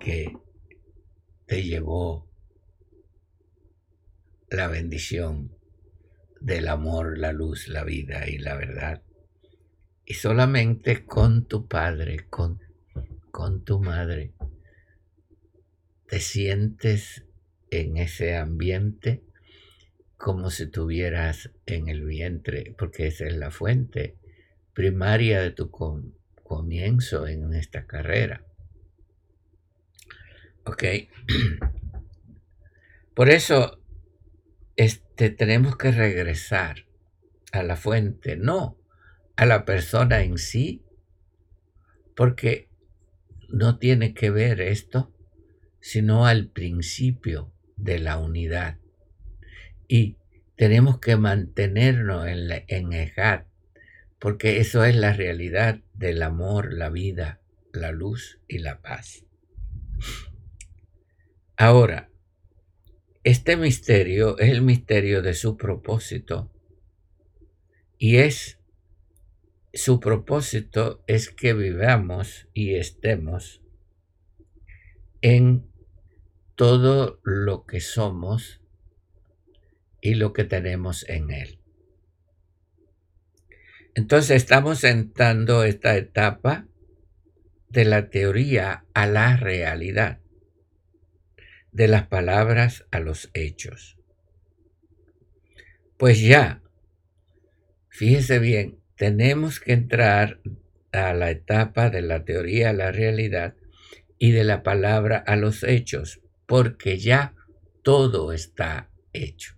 que 0.00 0.36
te 1.46 1.62
llevó 1.62 2.28
la 4.50 4.66
bendición 4.66 5.56
del 6.40 6.66
amor, 6.66 7.16
la 7.16 7.32
luz, 7.32 7.68
la 7.68 7.84
vida 7.84 8.28
y 8.28 8.38
la 8.38 8.56
verdad. 8.56 9.04
Y 10.04 10.14
solamente 10.14 11.06
con 11.06 11.46
tu 11.46 11.68
padre, 11.68 12.26
con, 12.28 12.60
con 13.30 13.62
tu 13.62 13.78
madre, 13.78 14.32
te 16.08 16.18
sientes 16.18 17.24
en 17.72 17.96
ese 17.96 18.36
ambiente 18.36 19.22
como 20.18 20.50
si 20.50 20.64
estuvieras 20.64 21.50
en 21.66 21.88
el 21.88 22.04
vientre, 22.04 22.74
porque 22.78 23.06
esa 23.06 23.26
es 23.26 23.34
la 23.34 23.50
fuente 23.50 24.18
primaria 24.74 25.40
de 25.40 25.50
tu 25.50 25.70
comienzo 25.70 27.26
en 27.26 27.54
esta 27.54 27.86
carrera. 27.86 28.44
Ok. 30.64 30.84
Por 33.14 33.30
eso 33.30 33.80
este, 34.76 35.30
tenemos 35.30 35.76
que 35.76 35.92
regresar 35.92 36.86
a 37.52 37.62
la 37.62 37.76
fuente, 37.76 38.36
no 38.36 38.78
a 39.34 39.46
la 39.46 39.64
persona 39.64 40.22
en 40.22 40.36
sí, 40.36 40.84
porque 42.14 42.68
no 43.48 43.78
tiene 43.78 44.12
que 44.14 44.30
ver 44.30 44.60
esto, 44.60 45.10
sino 45.80 46.26
al 46.26 46.48
principio 46.48 47.52
de 47.82 47.98
la 47.98 48.18
unidad. 48.18 48.78
Y 49.88 50.16
tenemos 50.56 51.00
que 51.00 51.16
mantenernos 51.16 52.26
en, 52.26 52.48
la, 52.48 52.62
en 52.68 52.90
porque 54.18 54.60
eso 54.60 54.84
es 54.84 54.94
la 54.96 55.12
realidad 55.12 55.80
del 55.94 56.22
amor, 56.22 56.72
la 56.72 56.88
vida, 56.88 57.40
la 57.72 57.90
luz 57.90 58.40
y 58.46 58.58
la 58.58 58.80
paz. 58.80 59.24
Ahora, 61.56 62.08
este 63.24 63.56
misterio 63.56 64.38
es 64.38 64.50
el 64.50 64.62
misterio 64.62 65.22
de 65.22 65.34
su 65.34 65.56
propósito 65.56 66.52
y 67.98 68.16
es 68.16 68.58
su 69.72 70.00
propósito 70.00 71.02
es 71.06 71.30
que 71.30 71.54
vivamos 71.54 72.48
y 72.52 72.74
estemos 72.74 73.62
en 75.20 75.71
todo 76.62 77.18
lo 77.24 77.66
que 77.66 77.80
somos 77.80 78.60
y 80.00 80.14
lo 80.14 80.32
que 80.32 80.44
tenemos 80.44 81.04
en 81.08 81.32
él. 81.32 81.58
Entonces 83.96 84.36
estamos 84.36 84.84
entrando 84.84 85.64
esta 85.64 85.96
etapa 85.96 86.68
de 87.68 87.84
la 87.84 88.10
teoría 88.10 88.84
a 88.94 89.08
la 89.08 89.36
realidad, 89.36 90.20
de 91.72 91.88
las 91.88 92.06
palabras 92.06 92.86
a 92.92 93.00
los 93.00 93.30
hechos. 93.34 93.98
Pues 95.96 96.20
ya, 96.20 96.62
fíjese 97.88 98.38
bien, 98.38 98.78
tenemos 98.94 99.58
que 99.58 99.72
entrar 99.72 100.38
a 100.92 101.12
la 101.12 101.32
etapa 101.32 101.90
de 101.90 102.02
la 102.02 102.24
teoría 102.24 102.70
a 102.70 102.72
la 102.72 102.92
realidad 102.92 103.56
y 104.16 104.30
de 104.30 104.44
la 104.44 104.62
palabra 104.62 105.16
a 105.26 105.34
los 105.34 105.64
hechos, 105.64 106.21
porque 106.46 106.98
ya 106.98 107.34
todo 107.82 108.32
está 108.32 108.90
hecho. 109.12 109.56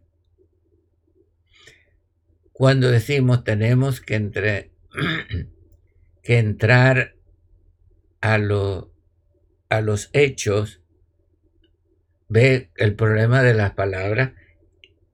Cuando 2.52 2.90
decimos 2.90 3.44
tenemos 3.44 4.00
que, 4.00 4.14
entre, 4.14 4.70
que 6.22 6.38
entrar 6.38 7.16
a, 8.20 8.38
lo, 8.38 8.94
a 9.68 9.80
los 9.80 10.10
hechos, 10.12 10.80
ve 12.28 12.70
el 12.76 12.94
problema 12.94 13.42
de 13.42 13.54
las 13.54 13.72
palabras, 13.72 14.32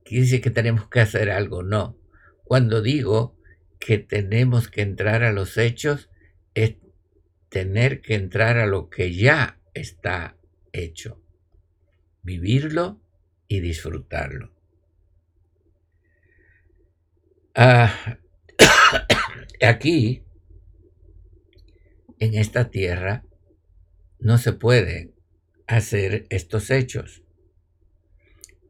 quiere 0.04 0.24
decir 0.24 0.40
que 0.40 0.50
tenemos 0.50 0.88
que 0.88 1.00
hacer 1.00 1.30
algo, 1.30 1.62
no. 1.62 1.98
Cuando 2.44 2.82
digo 2.82 3.36
que 3.78 3.98
tenemos 3.98 4.68
que 4.68 4.82
entrar 4.82 5.22
a 5.22 5.32
los 5.32 5.56
hechos, 5.56 6.10
es 6.54 6.76
tener 7.48 8.00
que 8.00 8.14
entrar 8.14 8.58
a 8.58 8.66
lo 8.66 8.90
que 8.90 9.14
ya 9.14 9.60
está 9.74 10.36
hecho, 10.72 11.19
vivirlo 12.22 13.00
y 13.48 13.60
disfrutarlo. 13.60 14.52
Ah, 17.54 18.18
aquí, 19.62 20.22
en 22.18 22.34
esta 22.34 22.70
tierra, 22.70 23.24
no 24.18 24.38
se 24.38 24.52
pueden 24.52 25.14
hacer 25.66 26.26
estos 26.30 26.70
hechos, 26.70 27.22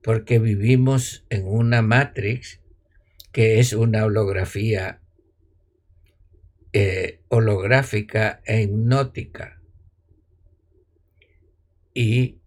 porque 0.03 0.39
vivimos 0.39 1.25
en 1.29 1.47
una 1.47 1.83
matrix 1.83 2.61
que 3.33 3.61
es 3.61 3.73
una 3.73 4.05
holografía 4.05 5.01
eh, 6.73 7.21
holográfica 7.29 8.41
e 8.45 8.63
hipnótica. 8.63 9.61
Y 11.93 12.39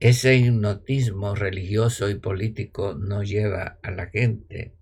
ese 0.00 0.36
hipnotismo 0.36 1.34
religioso 1.34 2.10
y 2.10 2.16
político 2.16 2.94
no 2.94 3.22
lleva 3.22 3.78
a 3.82 3.90
la 3.90 4.08
gente 4.08 4.74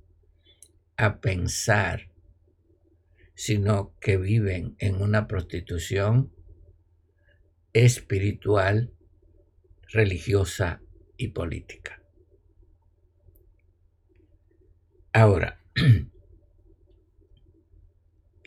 a 0.97 1.21
pensar, 1.21 2.11
sino 3.35 3.95
que 4.01 4.17
viven 4.17 4.75
en 4.79 5.01
una 5.01 5.29
prostitución 5.29 6.33
espiritual, 7.73 8.93
religiosa 9.89 10.81
y 11.17 11.29
política. 11.29 12.03
Ahora, 15.13 15.61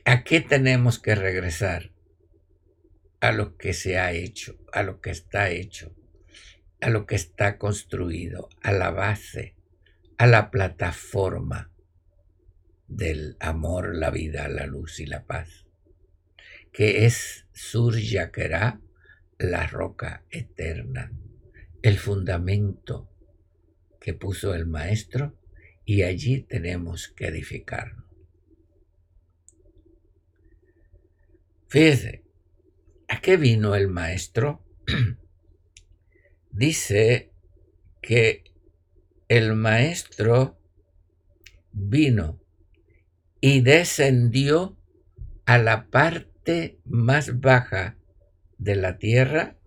¿a 0.05 0.23
qué 0.23 0.41
tenemos 0.41 0.99
que 0.99 1.15
regresar? 1.15 1.93
A 3.21 3.31
lo 3.31 3.57
que 3.57 3.73
se 3.73 3.97
ha 3.97 4.11
hecho, 4.11 4.57
a 4.73 4.83
lo 4.83 4.99
que 4.99 5.09
está 5.09 5.49
hecho, 5.49 5.95
a 6.81 6.89
lo 6.89 7.05
que 7.05 7.15
está 7.15 7.57
construido, 7.57 8.49
a 8.61 8.71
la 8.71 8.91
base, 8.91 9.55
a 10.17 10.27
la 10.27 10.51
plataforma 10.51 11.71
del 12.87 13.35
amor, 13.39 13.95
la 13.95 14.11
vida, 14.11 14.47
la 14.47 14.65
luz 14.65 14.99
y 14.99 15.05
la 15.05 15.25
paz, 15.25 15.65
que 16.71 17.05
es 17.05 17.45
Sur 17.51 17.95
la 19.39 19.67
roca 19.67 20.23
eterna, 20.29 21.11
el 21.81 21.97
fundamento 21.97 23.09
que 23.99 24.13
puso 24.13 24.53
el 24.53 24.65
maestro 24.65 25.35
y 25.85 26.03
allí 26.03 26.41
tenemos 26.41 27.07
que 27.09 27.27
edificarnos. 27.27 28.05
Fíjese, 31.67 32.23
¿a 33.07 33.19
qué 33.21 33.37
vino 33.37 33.75
el 33.75 33.87
maestro? 33.89 34.63
Dice 36.51 37.31
que 38.01 38.43
el 39.27 39.53
maestro 39.55 40.57
vino 41.71 42.39
y 43.41 43.61
descendió 43.61 44.77
a 45.45 45.57
la 45.57 45.89
parte 45.89 46.79
más 46.85 47.39
baja 47.39 47.97
de 48.57 48.75
la 48.75 48.97
tierra 48.97 49.57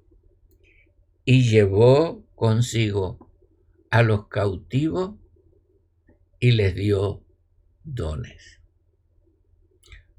y 1.25 1.49
llevó 1.49 2.27
consigo 2.35 3.31
a 3.91 4.03
los 4.03 4.29
cautivos 4.29 5.15
y 6.39 6.53
les 6.53 6.75
dio 6.75 7.25
dones. 7.85 8.61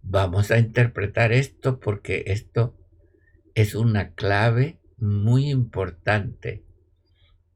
Vamos 0.04 0.52
a 0.52 0.60
interpretar 0.60 1.32
esto 1.32 1.80
porque 1.80 2.24
esto 2.28 2.78
es 3.56 3.76
una 3.76 4.14
clave 4.14 4.81
muy 5.02 5.50
importante 5.50 6.64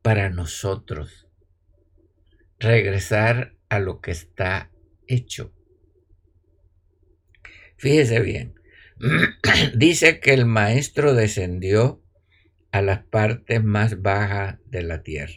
para 0.02 0.30
nosotros. 0.30 1.28
Regresar 2.60 3.56
a 3.70 3.80
lo 3.80 4.02
que 4.02 4.12
está 4.12 4.72
hecho 5.08 5.56
Fíjese 7.78 8.20
bien. 8.22 8.56
Dice 9.76 10.20
que 10.20 10.34
el 10.34 10.46
maestro 10.46 11.14
descendió 11.14 12.02
a 12.72 12.82
las 12.82 13.04
partes 13.04 13.64
más 13.64 14.02
bajas 14.02 14.60
de 14.66 14.84
la 14.84 15.04
tierra. 15.04 15.34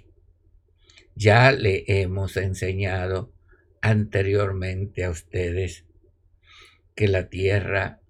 Ya 1.15 1.53
le 1.53 1.85
hemos 1.87 2.37
enseñado 2.37 3.35
anteriormente 3.81 5.05
a 5.05 5.11
ustedes 5.11 5.85
que 6.95 7.09
la 7.09 7.29
tierra 7.29 8.01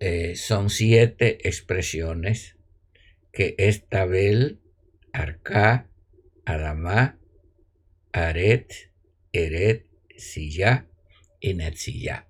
eh, 0.00 0.34
son 0.36 0.68
siete 0.68 1.48
expresiones 1.48 2.56
que 3.32 3.54
es 3.58 3.88
Tabel, 3.88 4.60
Arca, 5.12 5.88
Adamá, 6.44 7.18
Aret, 8.12 8.92
Eret, 9.32 9.86
Silla 10.16 10.86
y 11.40 11.54
Netzilla. 11.54 12.28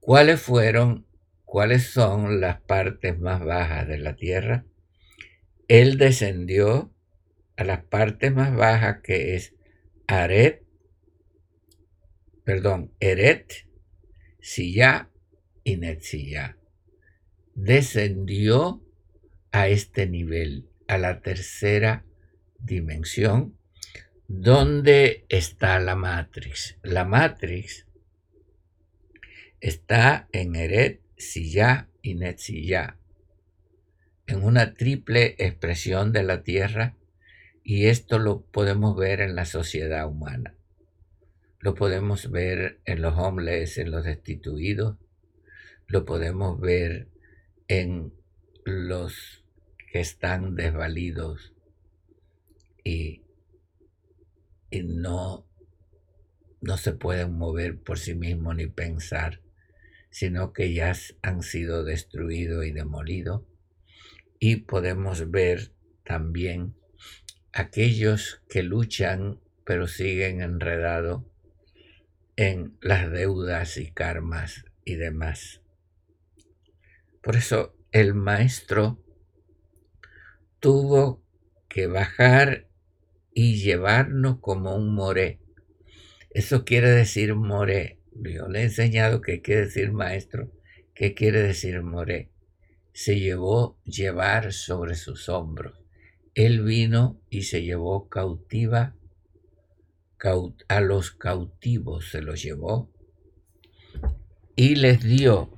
¿Cuáles 0.00 0.40
fueron, 0.40 1.06
cuáles 1.44 1.90
son 1.90 2.40
las 2.40 2.60
partes 2.60 3.18
más 3.18 3.44
bajas 3.44 3.86
de 3.86 3.98
la 3.98 4.16
tierra? 4.16 4.66
Él 5.68 5.98
descendió 5.98 6.92
a 7.56 7.64
las 7.64 7.84
partes 7.84 8.32
más 8.32 8.54
bajas 8.54 8.98
que 9.02 9.36
es 9.36 9.54
Aret, 10.06 10.64
perdón, 12.44 12.92
Eret, 13.00 13.68
Silla 14.40 15.10
y 15.64 15.76
Netzilla. 15.76 16.56
Descendió 17.54 18.85
a 19.52 19.68
este 19.68 20.06
nivel, 20.06 20.68
a 20.88 20.98
la 20.98 21.20
tercera 21.20 22.04
dimensión, 22.58 23.56
donde 24.28 25.24
está 25.28 25.78
la 25.78 25.94
matrix. 25.94 26.78
La 26.82 27.04
matrix 27.04 27.86
está 29.60 30.28
en 30.32 30.56
Eret, 30.56 31.00
Silla 31.16 31.88
y 32.02 32.14
Netzilla, 32.14 32.98
en 34.26 34.42
una 34.42 34.74
triple 34.74 35.36
expresión 35.38 36.12
de 36.12 36.22
la 36.22 36.42
Tierra, 36.42 36.96
y 37.62 37.86
esto 37.86 38.18
lo 38.18 38.42
podemos 38.42 38.96
ver 38.96 39.20
en 39.20 39.34
la 39.34 39.44
sociedad 39.44 40.06
humana. 40.08 40.54
Lo 41.58 41.74
podemos 41.74 42.30
ver 42.30 42.80
en 42.84 43.02
los 43.02 43.14
homeless, 43.16 43.78
en 43.78 43.90
los 43.90 44.04
destituidos, 44.04 44.98
lo 45.88 46.04
podemos 46.04 46.60
ver 46.60 47.08
en 47.68 48.12
los 48.66 49.44
que 49.92 50.00
están 50.00 50.56
desvalidos 50.56 51.54
y, 52.82 53.22
y 54.70 54.82
no, 54.82 55.46
no 56.60 56.76
se 56.76 56.92
pueden 56.92 57.32
mover 57.38 57.80
por 57.80 58.00
sí 58.00 58.16
mismos 58.16 58.56
ni 58.56 58.66
pensar, 58.66 59.40
sino 60.10 60.52
que 60.52 60.74
ya 60.74 60.92
han 61.22 61.42
sido 61.42 61.84
destruidos 61.84 62.66
y 62.66 62.72
demolidos. 62.72 63.44
Y 64.40 64.56
podemos 64.56 65.30
ver 65.30 65.72
también 66.04 66.74
aquellos 67.52 68.42
que 68.48 68.64
luchan 68.64 69.40
pero 69.64 69.86
siguen 69.86 70.42
enredados 70.42 71.22
en 72.34 72.76
las 72.80 73.10
deudas 73.12 73.76
y 73.76 73.92
karmas 73.92 74.64
y 74.84 74.96
demás. 74.96 75.60
Por 77.22 77.36
eso 77.36 77.75
el 78.00 78.12
maestro 78.12 79.02
tuvo 80.60 81.22
que 81.66 81.86
bajar 81.86 82.68
y 83.32 83.56
llevarnos 83.56 84.40
como 84.40 84.76
un 84.76 84.94
moré. 84.94 85.40
Eso 86.28 86.66
quiere 86.66 86.90
decir 86.90 87.34
moré. 87.34 87.98
Yo 88.12 88.48
le 88.48 88.60
he 88.60 88.62
enseñado 88.64 89.22
qué 89.22 89.40
quiere 89.40 89.62
decir 89.62 89.92
maestro, 89.92 90.52
qué 90.92 91.14
quiere 91.14 91.40
decir 91.40 91.80
moré. 91.80 92.28
Se 92.92 93.18
llevó 93.18 93.78
llevar 93.84 94.52
sobre 94.52 94.94
sus 94.94 95.30
hombros. 95.30 95.82
Él 96.34 96.64
vino 96.64 97.18
y 97.30 97.44
se 97.44 97.62
llevó 97.62 98.10
cautiva, 98.10 98.94
a 100.68 100.80
los 100.82 101.12
cautivos 101.12 102.10
se 102.10 102.20
los 102.20 102.42
llevó 102.42 102.90
y 104.54 104.74
les 104.74 105.02
dio 105.02 105.56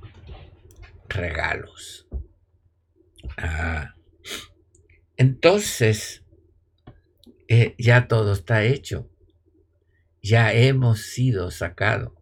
regalos. 1.09 2.07
Ah. 3.37 3.95
Entonces, 5.17 6.23
eh, 7.47 7.75
ya 7.77 8.07
todo 8.07 8.33
está 8.33 8.63
hecho. 8.63 9.09
Ya 10.21 10.53
hemos 10.53 11.01
sido 11.01 11.51
sacados. 11.51 12.13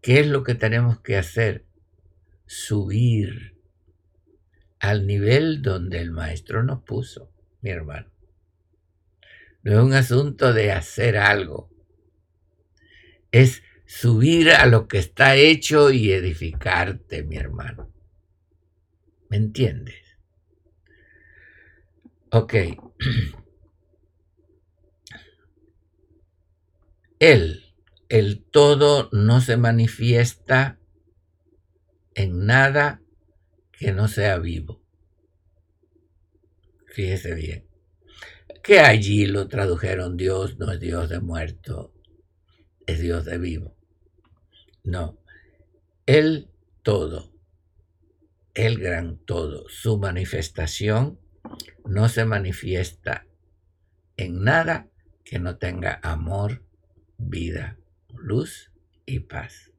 ¿Qué 0.00 0.20
es 0.20 0.26
lo 0.26 0.42
que 0.42 0.54
tenemos 0.54 1.00
que 1.00 1.16
hacer? 1.16 1.66
Subir 2.46 3.56
al 4.80 5.06
nivel 5.06 5.62
donde 5.62 6.00
el 6.00 6.10
maestro 6.10 6.64
nos 6.64 6.82
puso, 6.82 7.32
mi 7.60 7.70
hermano. 7.70 8.10
No 9.62 9.72
es 9.72 9.78
un 9.78 9.92
asunto 9.92 10.52
de 10.52 10.72
hacer 10.72 11.16
algo. 11.16 11.70
Es 13.30 13.62
subir 13.86 14.50
a 14.50 14.66
lo 14.66 14.88
que 14.88 14.98
está 14.98 15.36
hecho 15.36 15.92
y 15.92 16.12
edificarte, 16.12 17.22
mi 17.22 17.36
hermano. 17.36 17.91
¿Me 19.32 19.38
entiendes? 19.38 20.18
Ok. 22.32 22.52
Él, 27.18 27.64
el 28.10 28.44
todo, 28.44 29.08
no 29.10 29.40
se 29.40 29.56
manifiesta 29.56 30.78
en 32.14 32.44
nada 32.44 33.00
que 33.72 33.92
no 33.92 34.06
sea 34.06 34.36
vivo. 34.36 34.82
Fíjese 36.88 37.32
bien. 37.34 37.66
Que 38.62 38.80
allí 38.80 39.24
lo 39.24 39.48
tradujeron 39.48 40.18
Dios, 40.18 40.58
no 40.58 40.70
es 40.72 40.78
Dios 40.78 41.08
de 41.08 41.20
muerto, 41.20 41.94
es 42.84 43.00
Dios 43.00 43.24
de 43.24 43.38
vivo. 43.38 43.78
No, 44.84 45.18
el 46.04 46.50
todo, 46.82 47.31
el 48.54 48.78
gran 48.78 49.18
todo, 49.18 49.68
su 49.68 49.98
manifestación 49.98 51.18
no 51.84 52.08
se 52.08 52.24
manifiesta 52.24 53.26
en 54.16 54.44
nada 54.44 54.88
que 55.24 55.38
no 55.38 55.56
tenga 55.56 56.00
amor, 56.02 56.62
vida, 57.16 57.78
luz 58.14 58.72
y 59.06 59.20
paz. 59.20 59.72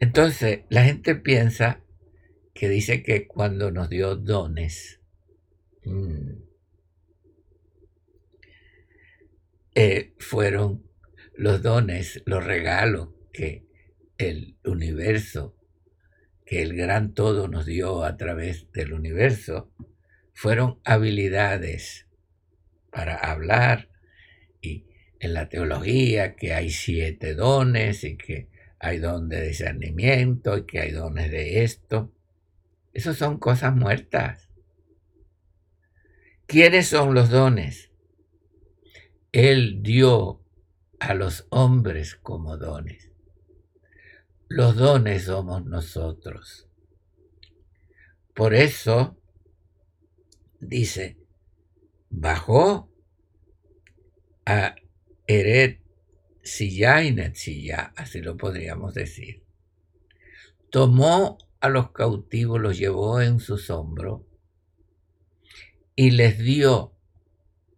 Entonces, 0.00 0.60
la 0.68 0.84
gente 0.84 1.16
piensa 1.16 1.82
que 2.54 2.68
dice 2.68 3.02
que 3.02 3.26
cuando 3.26 3.70
nos 3.70 3.88
dio 3.88 4.14
dones, 4.14 5.00
mm, 5.84 6.30
eh, 9.74 10.14
fueron 10.18 10.88
los 11.34 11.62
dones, 11.62 12.22
los 12.26 12.44
regalos 12.44 13.10
que 13.32 13.66
el 14.18 14.56
universo, 14.64 15.57
que 16.48 16.62
el 16.62 16.74
gran 16.74 17.12
todo 17.12 17.46
nos 17.46 17.66
dio 17.66 18.04
a 18.04 18.16
través 18.16 18.72
del 18.72 18.94
universo, 18.94 19.70
fueron 20.32 20.80
habilidades 20.82 22.06
para 22.90 23.16
hablar 23.16 23.90
y 24.62 24.86
en 25.20 25.34
la 25.34 25.50
teología 25.50 26.36
que 26.36 26.54
hay 26.54 26.70
siete 26.70 27.34
dones 27.34 28.02
y 28.02 28.16
que 28.16 28.48
hay 28.78 28.98
don 28.98 29.28
de 29.28 29.46
discernimiento 29.46 30.56
y 30.56 30.64
que 30.64 30.80
hay 30.80 30.92
dones 30.92 31.30
de 31.30 31.64
esto. 31.64 32.14
Esas 32.94 33.18
son 33.18 33.38
cosas 33.38 33.76
muertas. 33.76 34.48
¿Quiénes 36.46 36.88
son 36.88 37.12
los 37.12 37.28
dones? 37.28 37.90
Él 39.32 39.82
dio 39.82 40.42
a 40.98 41.12
los 41.12 41.46
hombres 41.50 42.14
como 42.14 42.56
dones. 42.56 43.07
Los 44.48 44.76
dones 44.76 45.24
somos 45.24 45.64
nosotros. 45.64 46.68
Por 48.34 48.54
eso, 48.54 49.20
dice, 50.60 51.18
bajó 52.08 52.90
a 54.46 54.74
Eret 55.26 55.82
Silla 56.42 57.02
y 57.02 57.14
así 57.96 58.20
lo 58.20 58.36
podríamos 58.36 58.94
decir. 58.94 59.44
Tomó 60.70 61.38
a 61.60 61.68
los 61.68 61.92
cautivos, 61.92 62.60
los 62.60 62.78
llevó 62.78 63.20
en 63.20 63.40
sus 63.40 63.68
hombros 63.68 64.22
y 65.94 66.12
les 66.12 66.38
dio 66.38 66.96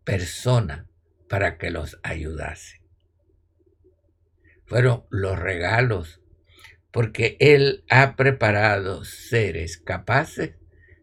persona 0.04 0.88
para 1.28 1.58
que 1.58 1.70
los 1.70 1.98
ayudase 2.02 2.80
fueron 4.70 5.04
los 5.10 5.36
regalos, 5.36 6.19
porque 6.92 7.36
Él 7.40 7.84
ha 7.88 8.16
preparado 8.16 9.04
seres 9.04 9.78
capaces 9.78 10.54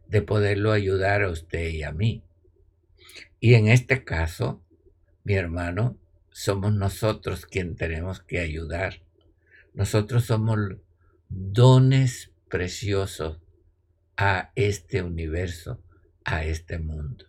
de 0.07 0.21
poderlo 0.21 0.71
ayudar 0.71 1.23
a 1.23 1.29
usted 1.29 1.69
y 1.69 1.83
a 1.83 1.91
mí. 1.91 2.23
Y 3.39 3.53
en 3.53 3.67
este 3.67 4.03
caso, 4.03 4.63
mi 5.23 5.35
hermano, 5.35 5.97
somos 6.31 6.73
nosotros 6.73 7.45
quien 7.45 7.75
tenemos 7.75 8.21
que 8.21 8.39
ayudar. 8.39 9.01
Nosotros 9.73 10.25
somos 10.25 10.59
dones 11.29 12.31
preciosos 12.49 13.39
a 14.15 14.51
este 14.55 15.03
universo, 15.03 15.81
a 16.23 16.45
este 16.45 16.79
mundo. 16.79 17.25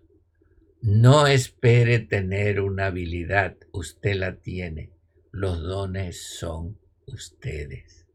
No 0.80 1.26
espere 1.26 1.98
tener 1.98 2.60
una 2.60 2.86
habilidad, 2.86 3.56
usted 3.72 4.14
la 4.14 4.36
tiene. 4.36 4.92
Los 5.32 5.60
dones 5.60 6.22
son 6.38 6.78
ustedes. 7.06 8.07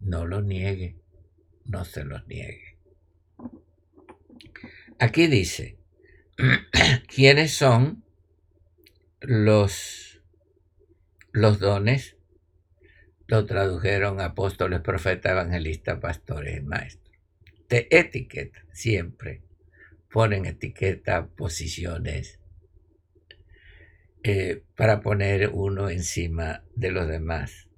No 0.00 0.26
lo 0.26 0.42
niegue, 0.42 0.96
no 1.64 1.84
se 1.84 2.04
los 2.04 2.26
niegue. 2.26 2.78
Aquí 4.98 5.26
dice, 5.26 5.78
¿quiénes 7.14 7.52
son 7.52 8.04
los, 9.20 10.22
los 11.32 11.58
dones? 11.58 12.16
Lo 13.26 13.44
tradujeron 13.44 14.20
apóstoles, 14.20 14.80
profetas, 14.80 15.32
evangelistas, 15.32 15.98
pastores 15.98 16.58
y 16.58 16.60
maestros. 16.62 17.16
De 17.68 17.88
etiqueta, 17.90 18.64
siempre 18.72 19.42
ponen 20.16 20.46
etiqueta, 20.46 21.26
posiciones, 21.26 22.40
eh, 24.22 24.62
para 24.74 25.02
poner 25.02 25.50
uno 25.52 25.90
encima 25.90 26.64
de 26.74 26.90
los 26.90 27.06
demás. 27.06 27.68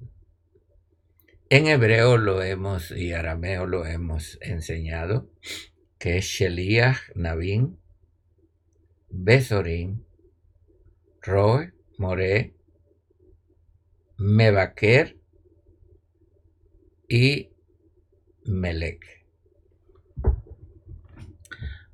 En 1.51 1.67
hebreo 1.67 2.19
lo 2.19 2.43
hemos 2.43 2.91
y 2.91 3.15
arameo 3.15 3.67
lo 3.67 3.87
hemos 3.87 4.39
enseñado, 4.43 5.31
que 5.99 6.19
es 6.19 6.27
Sheliach, 6.27 6.99
Navin, 7.15 7.81
Besorim, 9.09 10.05
Roe, 11.23 11.73
More, 11.97 12.55
Mebaker 14.19 15.17
y 17.09 17.49
Melech. 18.45 19.27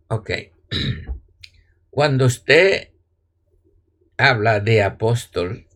Ok. 0.09 0.31
Cuando 1.91 2.27
usted 2.27 2.91
habla 4.17 4.59
de 4.59 4.83
apóstol, 4.83 5.69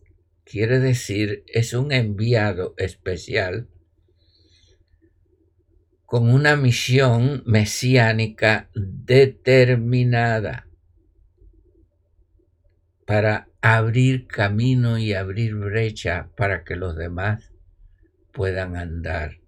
quiere 0.49 0.79
decir 0.79 1.43
es 1.47 1.73
un 1.73 1.91
enviado 1.91 2.73
especial 2.77 3.67
con 6.05 6.29
una 6.31 6.55
misión 6.55 7.43
mesiánica 7.45 8.71
determinada 8.73 10.67
para 13.05 13.47
abrir 13.61 14.25
camino 14.25 14.97
y 14.97 15.13
abrir 15.13 15.53
brecha 15.53 16.31
para 16.35 16.63
que 16.63 16.75
los 16.75 16.95
demás 16.95 17.53
puedan 18.31 18.75
andar. 18.75 19.41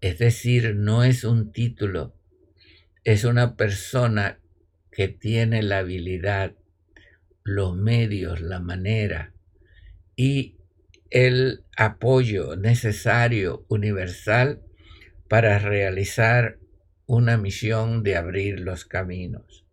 Es 0.00 0.18
decir, 0.18 0.76
no 0.76 1.02
es 1.02 1.24
un 1.24 1.50
título, 1.50 2.14
es 3.02 3.24
una 3.24 3.56
persona 3.56 4.38
que 4.92 5.08
tiene 5.08 5.64
la 5.64 5.78
habilidad, 5.78 6.54
los 7.46 7.76
medios, 7.76 8.40
la 8.40 8.58
manera 8.58 9.32
y 10.16 10.56
el 11.10 11.64
apoyo 11.76 12.56
necesario, 12.56 13.64
universal, 13.68 14.62
para 15.28 15.60
realizar 15.60 16.58
una 17.06 17.36
misión 17.36 18.02
de 18.02 18.16
abrir 18.16 18.58
los 18.58 18.84
caminos. 18.84 19.64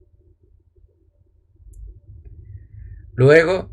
Luego 3.15 3.71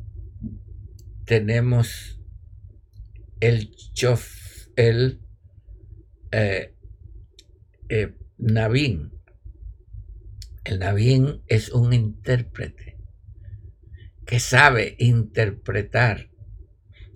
tenemos 1.27 2.23
el 3.41 3.71
chof, 3.93 4.67
el 4.77 5.21
eh, 6.33 6.75
eh, 7.91 8.15
Navín, 8.39 9.13
el 10.65 10.79
Navín 10.79 11.43
es 11.49 11.71
un 11.71 11.93
intérprete 11.93 13.00
que 14.31 14.39
sabe 14.39 14.95
interpretar, 15.01 16.31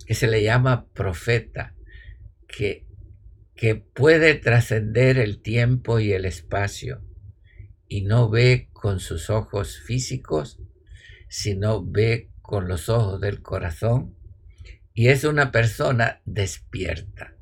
que 0.05 0.15
se 0.15 0.27
le 0.27 0.43
llama 0.43 0.89
profeta, 0.89 1.73
que, 2.45 2.85
que 3.55 3.75
puede 3.75 4.33
trascender 4.35 5.17
el 5.17 5.41
tiempo 5.41 6.01
y 6.01 6.11
el 6.11 6.25
espacio 6.25 7.05
y 7.87 8.01
no 8.01 8.29
ve 8.29 8.67
con 8.73 8.99
sus 8.99 9.29
ojos 9.29 9.79
físicos, 9.79 10.59
sino 11.29 11.85
ve 11.85 12.31
con 12.41 12.67
los 12.67 12.89
ojos 12.89 13.21
del 13.21 13.41
corazón 13.41 14.17
y 14.93 15.07
es 15.07 15.23
una 15.23 15.53
persona 15.53 16.21
despierta. 16.25 17.33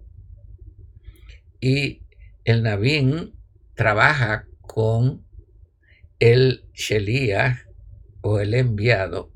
Y 1.59 2.03
el 2.43 2.61
Navín 2.61 3.33
trabaja 3.73 4.45
con 4.61 5.25
el 6.19 6.69
Sheliach 6.75 7.67
o 8.21 8.39
el 8.39 8.53
enviado 8.53 9.32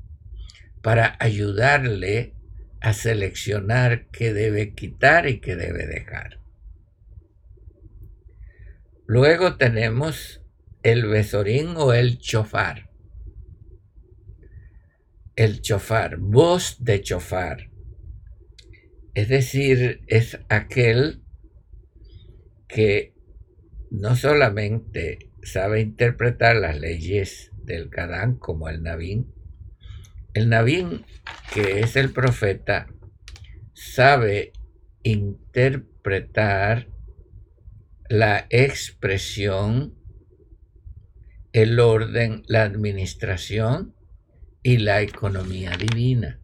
para 0.82 1.16
ayudarle 1.20 2.34
a 2.80 2.92
seleccionar 2.92 4.08
qué 4.10 4.32
debe 4.32 4.74
quitar 4.74 5.28
y 5.28 5.40
qué 5.40 5.56
debe 5.56 5.86
dejar. 5.86 6.38
Luego 9.06 9.56
tenemos 9.56 10.42
el 10.82 11.06
besorín 11.06 11.74
o 11.76 11.92
el 11.92 12.18
chofar. 12.18 12.90
El 15.34 15.60
chofar, 15.62 16.18
voz 16.18 16.84
de 16.84 17.00
chofar. 17.00 17.70
Es 19.14 19.28
decir, 19.28 20.02
es 20.06 20.38
aquel 20.48 21.22
que 22.68 23.14
no 23.90 24.14
solamente 24.14 25.30
sabe 25.42 25.80
interpretar 25.80 26.56
las 26.56 26.78
leyes 26.78 27.50
del 27.62 27.88
Kadán 27.88 28.36
como 28.36 28.68
el 28.68 28.82
Navín. 28.82 29.32
El 30.34 30.48
Navín, 30.48 31.04
que 31.52 31.80
es 31.80 31.96
el 31.96 32.12
profeta, 32.12 32.86
sabe 33.72 34.52
interpretar 35.02 36.88
la 38.08 38.46
expresión, 38.50 39.94
el 41.52 41.80
orden, 41.80 42.42
la 42.46 42.62
administración 42.62 43.94
y 44.62 44.78
la 44.78 45.02
economía 45.02 45.76
divina 45.76 46.40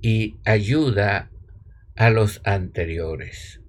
y 0.00 0.36
ayuda 0.44 1.30
a 1.94 2.10
los 2.10 2.40
anteriores. 2.44 3.62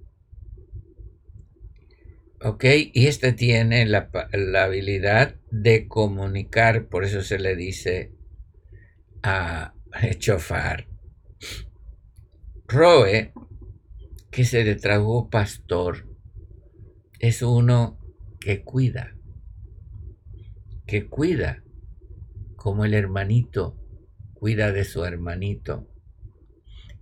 ¿ok? 2.44 2.64
Y 2.92 3.06
este 3.06 3.32
tiene 3.32 3.86
la, 3.86 4.10
habilidad 4.62 5.36
de 5.50 5.88
comunicar, 5.88 6.86
por 6.86 7.04
eso 7.04 7.22
se 7.22 7.38
le 7.38 7.56
dice 7.56 8.12
a 9.24 9.74
chofar. 10.18 10.86
Roe, 12.68 13.32
que 14.30 14.44
se 14.44 14.64
le 14.64 14.76
trajo 14.76 15.28
pastor, 15.30 16.08
es 17.18 17.42
uno 17.42 17.98
que 18.40 18.62
cuida, 18.62 19.16
que 20.86 21.08
cuida, 21.08 21.64
como 22.56 22.84
el 22.84 22.94
hermanito 22.94 23.76
cuida 24.34 24.72
de 24.72 24.84
su 24.84 25.04
hermanito, 25.04 25.88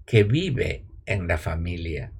que 0.06 0.24
vive 0.24 0.86
en 1.06 1.26
la 1.26 1.38
familia 1.38 2.12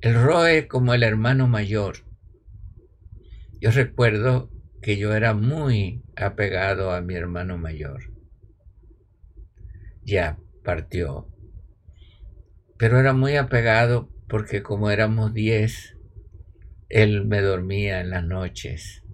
el 0.00 0.14
Roe 0.14 0.68
como 0.68 0.94
el 0.94 1.02
hermano 1.02 1.48
mayor. 1.48 2.04
Yo 3.60 3.72
recuerdo 3.72 4.48
que 4.80 4.96
yo 4.96 5.12
era 5.12 5.34
muy 5.34 6.04
apegado 6.16 6.92
a 6.92 7.00
mi 7.00 7.14
hermano 7.14 7.58
mayor. 7.58 8.12
Ya 10.08 10.38
partió. 10.64 11.28
Pero 12.78 12.98
era 12.98 13.12
muy 13.12 13.36
apegado 13.36 14.08
porque 14.26 14.62
como 14.62 14.90
éramos 14.90 15.34
diez, 15.34 15.98
él 16.88 17.26
me 17.26 17.42
dormía 17.42 18.00
en 18.00 18.08
las 18.08 18.24
noches. 18.24 19.04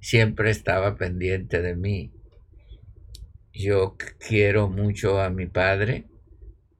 Siempre 0.00 0.50
estaba 0.50 0.94
pendiente 0.94 1.62
de 1.62 1.74
mí. 1.74 2.12
Yo 3.52 3.96
quiero 4.20 4.68
mucho 4.68 5.20
a 5.20 5.30
mi 5.30 5.46
padre, 5.46 6.06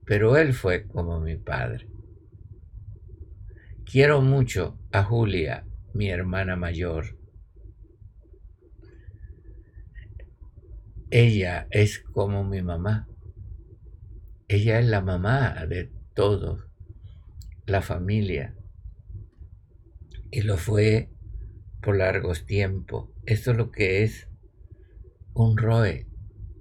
pero 0.05 0.37
él 0.37 0.53
fue 0.55 0.87
como 0.87 1.19
mi 1.19 1.39
padre. 1.39 1.89
Quiero 3.85 4.21
mucho 4.21 4.79
a 4.93 5.03
Julia, 5.03 5.67
mi 5.93 6.09
hermana 6.09 6.55
mayor. 6.55 7.18
Ella 11.11 11.67
es 11.71 12.01
como 12.01 12.45
mi 12.45 12.61
mamá. 12.61 13.09
Ella 14.47 14.79
es 14.79 14.87
la 14.87 15.01
mamá 15.01 15.65
de 15.67 15.91
todos, 16.15 16.67
la 17.65 17.81
familia. 17.81 18.55
Y 20.31 20.43
lo 20.43 20.59
fue 20.59 21.09
por 21.81 21.97
largos 21.97 22.45
tiempos. 22.45 23.09
Eso 23.25 23.53
es 23.53 23.57
lo 23.57 23.71
que 23.71 24.03
es 24.03 24.29
un 25.33 25.57
roe, 25.57 26.07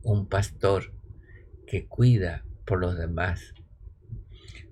un 0.04 0.30
pastor 0.30 0.94
que 1.66 1.86
cuida 1.86 2.46
por 2.66 2.80
los 2.80 2.98
demás. 2.98 3.54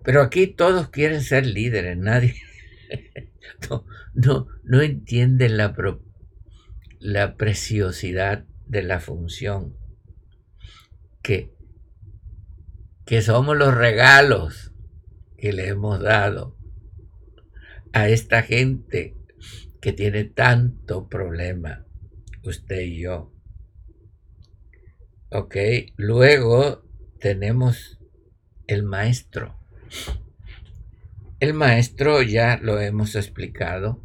Pero 0.05 0.21
aquí 0.21 0.47
todos 0.47 0.87
quieren 0.87 1.21
ser 1.21 1.45
líderes, 1.45 1.97
nadie 1.97 2.35
no, 3.69 3.85
no, 4.13 4.47
no 4.63 4.81
entienden 4.81 5.57
la, 5.57 5.75
la 6.99 7.35
preciosidad 7.35 8.45
de 8.67 8.83
la 8.83 8.99
función, 8.99 9.75
que, 11.21 11.53
que 13.05 13.21
somos 13.21 13.57
los 13.57 13.73
regalos 13.73 14.73
que 15.37 15.53
le 15.53 15.67
hemos 15.67 16.01
dado 16.01 16.57
a 17.93 18.09
esta 18.09 18.43
gente 18.43 19.15
que 19.81 19.93
tiene 19.93 20.23
tanto 20.23 21.07
problema, 21.07 21.85
usted 22.43 22.81
y 22.81 23.01
yo. 23.01 23.31
Ok, 25.29 25.55
luego 25.95 26.83
tenemos 27.19 27.99
el 28.67 28.83
maestro. 28.83 29.59
El 31.39 31.53
maestro, 31.53 32.21
ya 32.21 32.57
lo 32.57 32.79
hemos 32.79 33.15
explicado, 33.15 34.04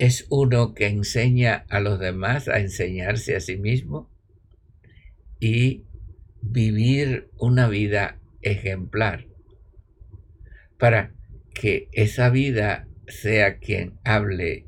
es 0.00 0.26
uno 0.30 0.72
que 0.72 0.86
enseña 0.86 1.66
a 1.68 1.78
los 1.78 2.00
demás 2.00 2.48
a 2.48 2.58
enseñarse 2.58 3.36
a 3.36 3.40
sí 3.40 3.58
mismo 3.58 4.10
y 5.38 5.84
vivir 6.40 7.28
una 7.36 7.68
vida 7.68 8.18
ejemplar 8.40 9.26
para 10.78 11.12
que 11.52 11.90
esa 11.92 12.30
vida 12.30 12.88
sea 13.08 13.58
quien 13.58 14.00
hable, 14.02 14.64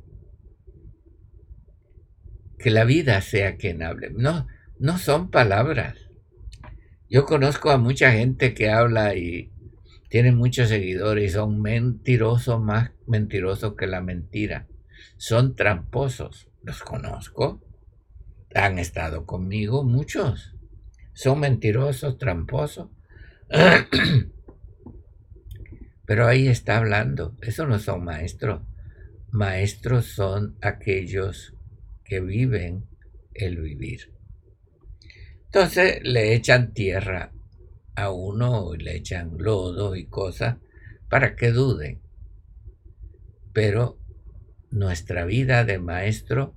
que 2.59 2.71
la 2.71 2.85
vida 2.85 3.19
sea 3.23 3.57
quien 3.57 3.83
hable. 3.83 4.11
No, 4.11 4.47
no 4.79 4.99
son 4.99 5.31
palabras. 5.31 5.97
Yo 7.09 7.25
conozco 7.25 7.71
a 7.71 7.79
mucha 7.79 8.13
gente 8.13 8.53
que 8.53 8.69
habla 8.69 9.15
y 9.15 9.51
tienen 10.11 10.37
muchos 10.37 10.69
seguidores 10.69 11.31
y 11.31 11.33
son 11.33 11.63
mentirosos, 11.63 12.61
más 12.61 12.91
mentirosos 13.07 13.77
que 13.77 13.87
la 13.87 14.03
mentira. 14.03 14.69
Son 15.23 15.55
tramposos. 15.55 16.49
Los 16.65 16.83
conozco. 16.83 17.63
Han 18.57 18.81
estado 18.81 19.25
conmigo 19.25 19.85
muchos. 19.85 20.57
Son 21.13 21.39
mentirosos, 21.39 22.19
tramposos. 22.19 22.91
Pero 26.07 26.27
ahí 26.27 26.49
está 26.49 26.79
hablando. 26.79 27.37
Eso 27.41 27.69
no 27.69 27.79
son 27.79 28.03
maestros. 28.03 28.63
Maestros 29.31 30.07
son 30.07 30.57
aquellos 30.61 31.55
que 32.03 32.19
viven 32.19 32.89
el 33.33 33.61
vivir. 33.61 34.13
Entonces 35.45 36.01
le 36.03 36.35
echan 36.35 36.75
tierra 36.75 37.31
a 37.95 38.11
uno 38.11 38.75
le 38.75 38.97
echan 38.97 39.37
lodo 39.39 39.95
y 39.95 40.07
cosas 40.07 40.57
para 41.09 41.37
que 41.37 41.53
duden. 41.53 42.03
Pero 43.53 44.02
nuestra 44.73 45.25
vida 45.25 45.65
de 45.65 45.79
maestro 45.79 46.57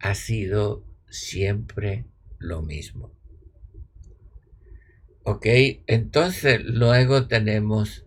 ha 0.00 0.14
sido 0.14 0.84
siempre 1.08 2.06
lo 2.38 2.62
mismo. 2.62 3.14
Ok, 5.22 5.46
entonces 5.86 6.64
luego 6.64 7.28
tenemos 7.28 8.06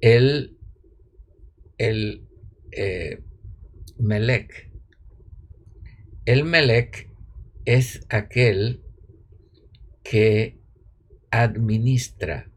el, 0.00 0.58
el 1.78 2.26
eh, 2.72 3.22
Melec. 3.96 4.70
El 6.26 6.44
Melec 6.44 7.08
es 7.64 8.04
aquel 8.08 8.82
que 10.02 10.58
administra, 11.30 12.50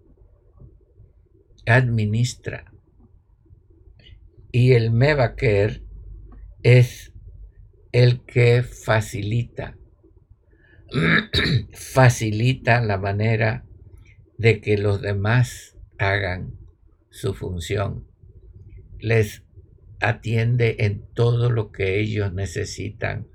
administra. 1.68 2.73
Y 4.56 4.74
el 4.74 4.92
Mevaker 4.92 5.82
es 6.62 7.12
el 7.92 8.24
que 8.24 8.62
facilita, 8.62 9.80
facilita 11.74 12.80
la 12.80 13.00
manera 13.00 13.66
de 14.38 14.62
que 14.62 14.78
los 14.78 15.02
demás 15.02 15.76
hagan 15.98 16.54
su 17.10 17.34
función. 17.34 18.08
Les 19.00 19.44
atiende 20.00 20.76
en 20.82 21.04
todo 21.16 21.50
lo 21.50 21.72
que 21.72 22.00
ellos 22.00 22.32
necesitan 22.32 23.28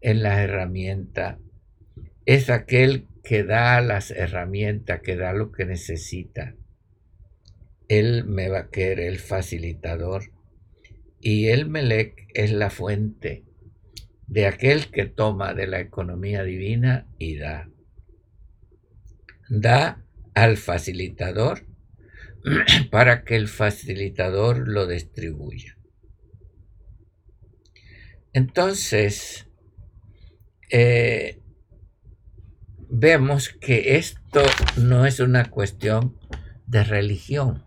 en 0.00 0.24
la 0.24 0.42
herramienta. 0.42 1.38
Es 2.26 2.50
aquel 2.50 3.06
que 3.22 3.44
da 3.44 3.80
las 3.80 4.10
herramientas, 4.10 5.02
que 5.02 5.14
da 5.14 5.32
lo 5.32 5.52
que 5.52 5.66
necesita. 5.66 6.56
Él 7.86 8.24
me 8.24 8.48
el 8.72 9.18
facilitador. 9.20 10.36
Y 11.20 11.48
el 11.48 11.68
Melec 11.68 12.28
es 12.34 12.52
la 12.52 12.70
fuente 12.70 13.44
de 14.26 14.46
aquel 14.46 14.90
que 14.90 15.06
toma 15.06 15.54
de 15.54 15.66
la 15.66 15.80
economía 15.80 16.44
divina 16.44 17.06
y 17.18 17.36
da. 17.36 17.70
Da 19.48 20.04
al 20.34 20.56
facilitador 20.56 21.66
para 22.90 23.24
que 23.24 23.36
el 23.36 23.48
facilitador 23.48 24.68
lo 24.68 24.86
distribuya. 24.86 25.76
Entonces, 28.32 29.46
eh, 30.70 31.40
vemos 32.90 33.48
que 33.48 33.96
esto 33.96 34.42
no 34.76 35.06
es 35.06 35.18
una 35.20 35.46
cuestión 35.46 36.18
de 36.66 36.84
religión, 36.84 37.64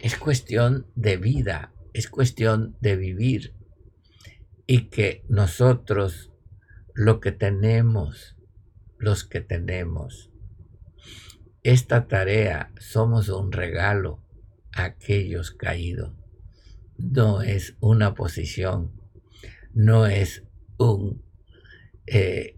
es 0.00 0.16
cuestión 0.16 0.86
de 0.94 1.16
vida, 1.16 1.72
es 1.92 2.08
cuestión 2.08 2.76
de 2.80 2.96
vivir 2.96 3.54
y 4.66 4.88
que 4.88 5.24
nosotros 5.28 6.32
lo 6.94 7.20
que 7.20 7.32
tenemos, 7.32 8.36
los 8.98 9.24
que 9.24 9.40
tenemos, 9.40 10.30
esta 11.62 12.08
tarea 12.08 12.72
somos 12.78 13.28
un 13.28 13.52
regalo 13.52 14.22
a 14.72 14.84
aquellos 14.84 15.50
caídos, 15.50 16.14
no 16.96 17.42
es 17.42 17.76
una 17.80 18.14
posición, 18.14 18.92
no 19.72 20.06
es 20.06 20.44
un... 20.78 21.22
Eh, 22.06 22.56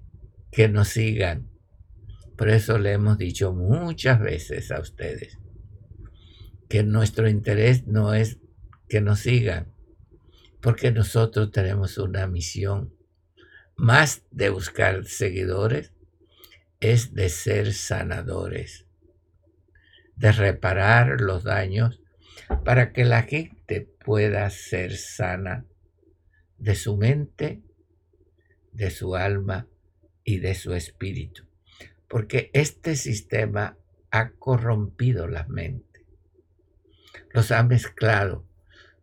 que 0.52 0.68
nos 0.68 0.88
sigan. 0.88 1.48
Por 2.36 2.50
eso 2.50 2.78
le 2.78 2.92
hemos 2.92 3.18
dicho 3.18 3.52
muchas 3.52 4.20
veces 4.20 4.70
a 4.70 4.80
ustedes 4.80 5.38
que 6.68 6.82
nuestro 6.84 7.28
interés 7.28 7.86
no 7.86 8.14
es 8.14 8.38
que 8.92 9.00
nos 9.00 9.20
sigan, 9.20 9.72
porque 10.60 10.92
nosotros 10.92 11.50
tenemos 11.50 11.96
una 11.96 12.26
misión 12.26 12.94
más 13.74 14.22
de 14.30 14.50
buscar 14.50 15.06
seguidores, 15.06 15.94
es 16.78 17.14
de 17.14 17.30
ser 17.30 17.72
sanadores, 17.72 18.84
de 20.16 20.32
reparar 20.32 21.22
los 21.22 21.42
daños 21.42 22.02
para 22.66 22.92
que 22.92 23.06
la 23.06 23.22
gente 23.22 23.80
pueda 23.80 24.50
ser 24.50 24.94
sana 24.98 25.64
de 26.58 26.74
su 26.74 26.98
mente, 26.98 27.62
de 28.72 28.90
su 28.90 29.16
alma 29.16 29.68
y 30.22 30.40
de 30.40 30.54
su 30.54 30.74
espíritu, 30.74 31.46
porque 32.08 32.50
este 32.52 32.96
sistema 32.96 33.78
ha 34.10 34.32
corrompido 34.32 35.28
la 35.28 35.44
mente, 35.44 36.04
los 37.32 37.52
ha 37.52 37.62
mezclado 37.62 38.51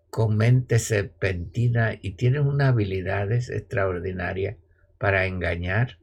con 0.09 0.37
mente 0.37 0.79
serpentina 0.79 1.97
y 2.01 2.11
tienen 2.11 2.47
unas 2.47 2.69
habilidades 2.69 3.49
extraordinarias 3.49 4.57
para 4.97 5.25
engañar, 5.25 5.99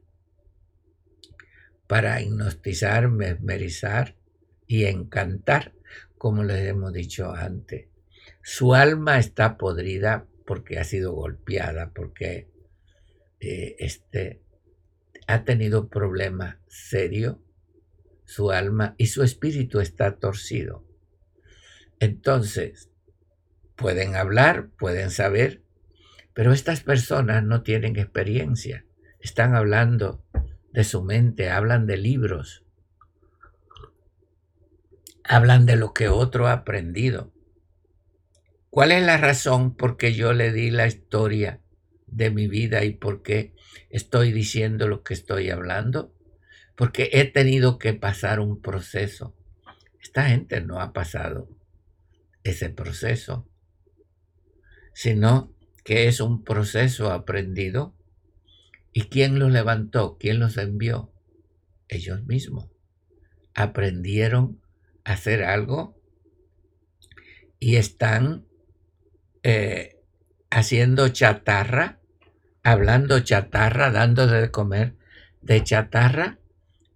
para 1.87 2.21
hipnotizar, 2.21 3.09
mesmerizar 3.09 4.15
y 4.65 4.85
encantar, 4.85 5.73
como 6.17 6.43
les 6.43 6.67
hemos 6.67 6.93
dicho 6.93 7.31
antes. 7.33 7.87
Su 8.41 8.73
alma 8.73 9.19
está 9.19 9.57
podrida 9.57 10.25
porque 10.45 10.79
ha 10.79 10.83
sido 10.83 11.13
golpeada, 11.13 11.91
porque 11.93 12.49
eh, 13.39 13.75
este, 13.79 14.41
ha 15.27 15.43
tenido 15.43 15.89
problema 15.89 16.59
serio, 16.67 17.41
su 18.25 18.51
alma 18.51 18.95
y 18.97 19.07
su 19.07 19.23
espíritu 19.23 19.79
está 19.79 20.17
torcido. 20.17 20.85
Entonces, 21.99 22.89
pueden 23.77 24.17
hablar, 24.17 24.67
pueden 24.77 25.09
saber, 25.11 25.63
pero 26.33 26.51
estas 26.51 26.81
personas 26.81 27.43
no 27.43 27.63
tienen 27.63 27.95
experiencia. 27.97 28.83
Están 29.21 29.55
hablando 29.55 30.21
de 30.73 30.83
su 30.83 31.01
mente, 31.01 31.49
hablan 31.49 31.87
de 31.87 31.95
libros, 31.95 32.65
hablan 35.23 35.65
de 35.65 35.77
lo 35.77 35.93
que 35.93 36.09
otro 36.09 36.47
ha 36.47 36.51
aprendido. 36.51 37.31
¿Cuál 38.69 38.91
es 38.91 39.03
la 39.03 39.17
razón 39.17 39.75
por 39.75 39.95
qué 39.95 40.13
yo 40.13 40.33
le 40.33 40.51
di 40.51 40.71
la 40.71 40.87
historia 40.87 41.61
de 42.07 42.31
mi 42.31 42.47
vida 42.47 42.83
y 42.83 42.91
por 42.91 43.23
qué 43.23 43.53
estoy 43.89 44.33
diciendo 44.33 44.89
lo 44.89 45.03
que 45.03 45.13
estoy 45.13 45.49
hablando? 45.49 46.13
porque 46.77 47.09
he 47.11 47.25
tenido 47.25 47.79
que 47.79 47.95
pasar 47.95 48.39
un 48.39 48.61
proceso. 48.61 49.35
Esta 49.99 50.29
gente 50.29 50.61
no 50.61 50.79
ha 50.79 50.93
pasado 50.93 51.49
ese 52.43 52.69
proceso, 52.69 53.46
sino 54.97 55.53
que 55.83 56.07
es 56.07 56.21
un 56.21 56.43
proceso 56.43 57.11
aprendido. 57.11 57.93
¿Y 58.93 59.03
quién 59.03 59.37
los 59.37 59.51
levantó? 59.51 60.17
¿Quién 60.19 60.39
los 60.39 60.57
envió? 60.57 61.13
Ellos 61.87 62.25
mismos. 62.25 62.71
Aprendieron 63.53 64.59
a 65.03 65.13
hacer 65.13 65.43
algo 65.43 66.01
y 67.59 67.75
están 67.75 68.47
eh, 69.43 70.01
haciendo 70.49 71.09
chatarra, 71.09 71.99
hablando 72.63 73.19
chatarra, 73.19 73.91
dando 73.91 74.25
de 74.25 74.49
comer 74.49 74.95
de 75.43 75.63
chatarra, 75.63 76.39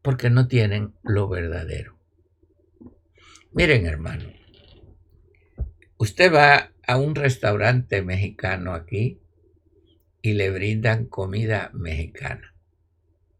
porque 0.01 0.31
no 0.31 0.47
tienen 0.47 0.95
lo 1.03 1.29
verdadero. 1.29 1.99
Miren, 3.51 3.85
hermano, 3.85 4.33
usted 5.99 6.33
va 6.33 6.71
a 6.91 6.97
un 6.97 7.15
restaurante 7.15 8.01
mexicano 8.01 8.73
aquí 8.73 9.21
y 10.21 10.33
le 10.33 10.49
brindan 10.49 11.05
comida 11.05 11.71
mexicana. 11.73 12.53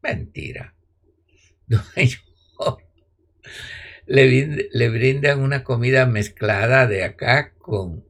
Mentira. 0.01 0.73
le, 4.05 4.69
le 4.71 4.89
brindan 4.89 5.41
una 5.41 5.65
comida 5.65 6.05
mezclada 6.05 6.87
de 6.87 7.03
acá 7.03 7.53
con, 7.57 8.05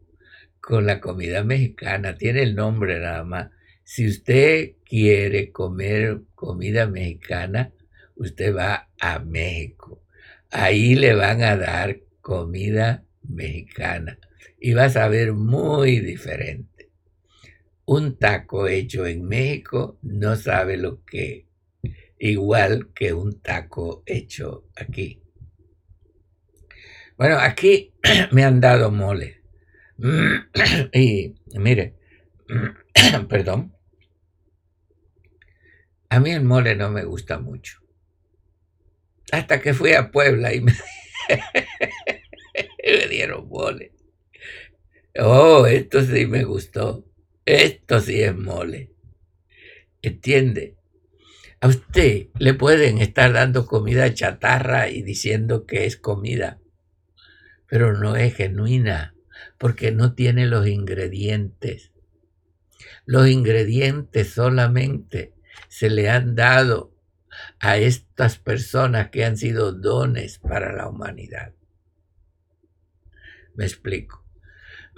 con 0.59 0.85
la 0.85 1.01
comida 1.01 1.43
mexicana. 1.43 2.17
Tiene 2.17 2.43
el 2.43 2.53
nombre 2.53 2.99
nada 2.99 3.23
más. 3.23 3.49
Si 3.83 4.07
usted 4.07 4.73
quiere 4.85 5.51
comer 5.51 6.21
comida 6.35 6.85
mexicana, 6.85 7.73
usted 8.15 8.55
va 8.55 8.89
a 8.99 9.17
México. 9.17 10.03
Ahí 10.51 10.93
le 10.93 11.15
van 11.15 11.41
a 11.41 11.57
dar 11.57 11.99
comida 12.21 13.03
mexicana 13.23 14.19
y 14.59 14.73
va 14.73 14.85
a 14.85 14.89
saber 14.89 15.33
muy 15.33 15.99
diferente. 15.99 16.91
Un 17.85 18.17
taco 18.17 18.67
hecho 18.67 19.05
en 19.05 19.25
México 19.27 19.99
no 20.01 20.35
sabe 20.35 20.77
lo 20.77 21.03
que 21.03 21.47
igual 22.19 22.91
que 22.93 23.13
un 23.13 23.41
taco 23.41 24.03
hecho 24.05 24.69
aquí. 24.75 25.21
Bueno, 27.17 27.37
aquí 27.37 27.93
me 28.31 28.43
han 28.43 28.61
dado 28.61 28.91
mole. 28.91 29.41
Y 30.93 31.35
mire, 31.53 31.95
perdón, 33.29 33.75
a 36.09 36.19
mí 36.19 36.31
el 36.31 36.43
mole 36.43 36.75
no 36.75 36.89
me 36.89 37.03
gusta 37.03 37.39
mucho. 37.39 37.79
Hasta 39.31 39.61
que 39.61 39.73
fui 39.73 39.93
a 39.93 40.11
Puebla 40.11 40.53
y 40.53 40.61
me, 40.61 40.73
dieron 43.09 43.47
mole. 43.47 43.93
Oh, 45.19 45.65
esto 45.65 46.01
sí 46.03 46.25
me 46.25 46.43
gustó. 46.43 47.05
Esto 47.45 47.99
sí 47.99 48.21
es 48.21 48.35
mole. 48.35 48.91
¿Entiende? 50.01 50.77
A 51.59 51.67
usted 51.67 52.27
le 52.39 52.53
pueden 52.53 52.97
estar 52.99 53.33
dando 53.33 53.65
comida 53.65 54.13
chatarra 54.13 54.89
y 54.89 55.03
diciendo 55.03 55.65
que 55.65 55.85
es 55.85 55.97
comida 55.97 56.61
pero 57.71 57.97
no 57.97 58.17
es 58.17 58.35
genuina 58.35 59.15
porque 59.57 59.93
no 59.93 60.13
tiene 60.13 60.45
los 60.45 60.67
ingredientes. 60.67 61.93
Los 63.05 63.29
ingredientes 63.29 64.33
solamente 64.33 65.33
se 65.69 65.89
le 65.89 66.09
han 66.09 66.35
dado 66.35 66.93
a 67.61 67.77
estas 67.77 68.37
personas 68.37 69.09
que 69.09 69.23
han 69.23 69.37
sido 69.37 69.71
dones 69.71 70.37
para 70.37 70.73
la 70.73 70.89
humanidad. 70.89 71.53
Me 73.55 73.63
explico. 73.63 74.20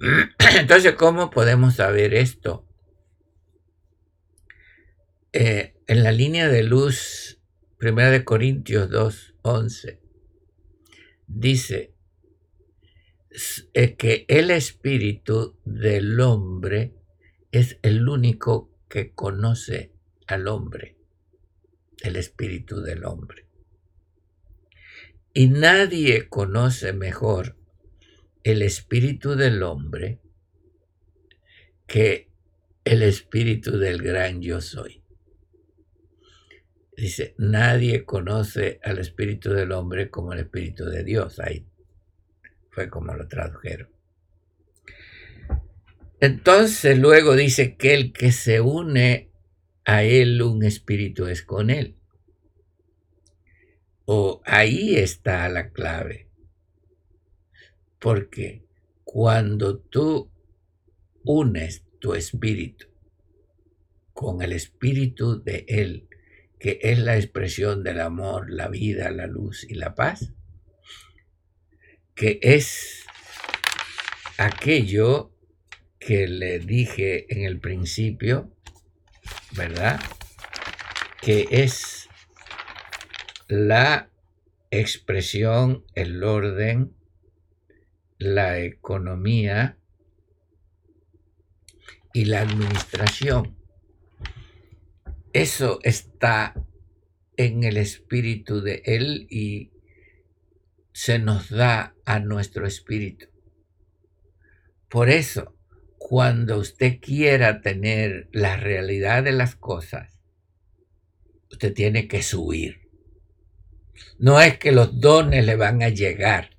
Entonces, 0.60 0.96
¿cómo 0.96 1.30
podemos 1.30 1.76
saber 1.76 2.14
esto? 2.14 2.68
Eh, 5.32 5.76
en 5.88 6.04
la 6.04 6.12
línea 6.12 6.50
de 6.50 6.64
luz, 6.64 7.40
1 7.82 8.26
Corintios 8.26 8.90
2, 8.90 9.36
11, 9.44 10.02
dice, 11.28 11.94
es 13.30 13.96
que 13.96 14.26
el 14.28 14.52
espíritu 14.52 15.58
del 15.64 16.20
hombre 16.20 16.94
es 17.52 17.80
el 17.82 18.08
único 18.08 18.72
que 18.90 19.14
conoce 19.14 19.94
al 20.28 20.48
hombre, 20.50 20.98
el 22.02 22.18
espíritu 22.18 22.82
del 22.82 23.06
hombre. 23.06 23.48
Y 25.34 25.48
nadie 25.48 26.28
conoce 26.28 26.92
mejor 26.92 27.63
el 28.44 28.62
espíritu 28.62 29.36
del 29.36 29.64
hombre 29.64 30.20
que 31.88 32.30
el 32.84 33.04
espíritu 33.04 33.78
del 33.78 34.02
gran 34.02 34.42
yo 34.42 34.62
soy. 34.62 35.02
Dice, 36.96 37.34
nadie 37.38 38.06
conoce 38.06 38.80
al 38.84 39.00
espíritu 39.00 39.52
del 39.52 39.72
hombre 39.72 40.10
como 40.10 40.34
el 40.34 40.40
espíritu 40.40 40.86
de 40.86 41.04
Dios. 41.04 41.40
Hay 41.40 41.66
fue 42.74 42.90
como 42.90 43.14
lo 43.14 43.28
tradujeron. 43.28 43.90
Entonces 46.20 46.98
luego 46.98 47.36
dice 47.36 47.76
que 47.76 47.94
el 47.94 48.14
que 48.14 48.32
se 48.32 48.62
une 48.62 49.30
a 49.86 50.04
él 50.04 50.42
un 50.42 50.64
espíritu 50.64 51.28
es 51.28 51.44
con 51.44 51.70
él. 51.70 51.98
O 54.06 54.42
ahí 54.46 54.96
está 54.96 55.48
la 55.50 55.70
clave. 55.72 56.30
Porque 58.04 58.66
cuando 59.06 59.78
tú 59.80 60.30
unes 61.24 61.86
tu 62.00 62.16
espíritu 62.16 62.88
con 64.12 64.42
el 64.42 64.52
espíritu 64.52 65.42
de 65.42 65.64
Él, 65.70 66.10
que 66.60 66.80
es 66.82 67.00
la 67.00 67.16
expresión 67.16 67.82
del 67.82 68.02
amor, 68.02 68.52
la 68.52 68.68
vida, 68.68 69.10
la 69.10 69.26
luz 69.26 69.64
y 69.64 69.76
la 69.76 69.96
paz, 69.96 70.34
que 72.14 72.40
es 72.42 73.06
aquello 74.38 75.32
que 75.98 76.28
le 76.28 76.60
dije 76.60 77.34
en 77.34 77.46
el 77.46 77.62
principio, 77.62 78.54
¿verdad? 79.56 80.02
Que 81.22 81.48
es 81.52 82.10
la 83.48 84.10
expresión, 84.72 85.86
el 85.96 86.22
orden, 86.22 86.98
la 88.18 88.60
economía 88.60 89.78
y 92.14 92.26
la 92.26 92.42
administración. 92.42 93.58
Eso 95.34 95.80
está 95.84 96.54
en 97.38 97.64
el 97.64 97.78
espíritu 97.78 98.62
de 98.62 98.84
él 98.86 99.28
y 99.30 99.72
se 100.94 101.18
nos 101.18 101.50
da 101.50 101.96
a 102.06 102.20
nuestro 102.20 102.68
espíritu. 102.68 103.28
Por 104.90 105.10
eso, 105.10 105.58
cuando 105.98 106.60
usted 106.60 107.00
quiera 107.02 107.62
tener 107.62 108.30
la 108.32 108.58
realidad 108.58 109.24
de 109.24 109.32
las 109.32 109.56
cosas, 109.56 110.20
usted 111.50 111.74
tiene 111.74 112.08
que 112.08 112.22
subir. 112.22 112.90
No 114.20 114.40
es 114.40 114.60
que 114.60 114.72
los 114.72 115.00
dones 115.00 115.46
le 115.46 115.56
van 115.56 115.82
a 115.82 115.90
llegar, 115.90 116.53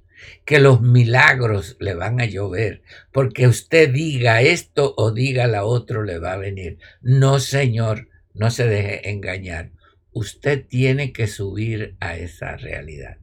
que 0.45 0.59
los 0.59 0.81
milagros 0.81 1.77
le 1.81 1.95
van 1.95 2.21
a 2.21 2.27
llover, 2.27 2.83
porque 3.13 3.47
usted 3.47 3.91
diga 3.93 4.43
esto 4.43 4.95
o 4.97 5.13
diga 5.13 5.47
la 5.47 5.65
otro 5.65 6.03
le 6.03 6.19
va 6.19 6.35
a 6.35 6.39
venir. 6.39 6.79
No, 7.01 7.41
Señor, 7.41 8.09
no 8.35 8.51
se 8.51 8.67
deje 8.67 9.11
engañar. 9.11 9.73
Usted 10.13 10.67
tiene 10.67 11.13
que 11.13 11.27
subir 11.27 11.97
a 12.01 12.17
esa 12.17 12.57
realidad. 12.57 13.19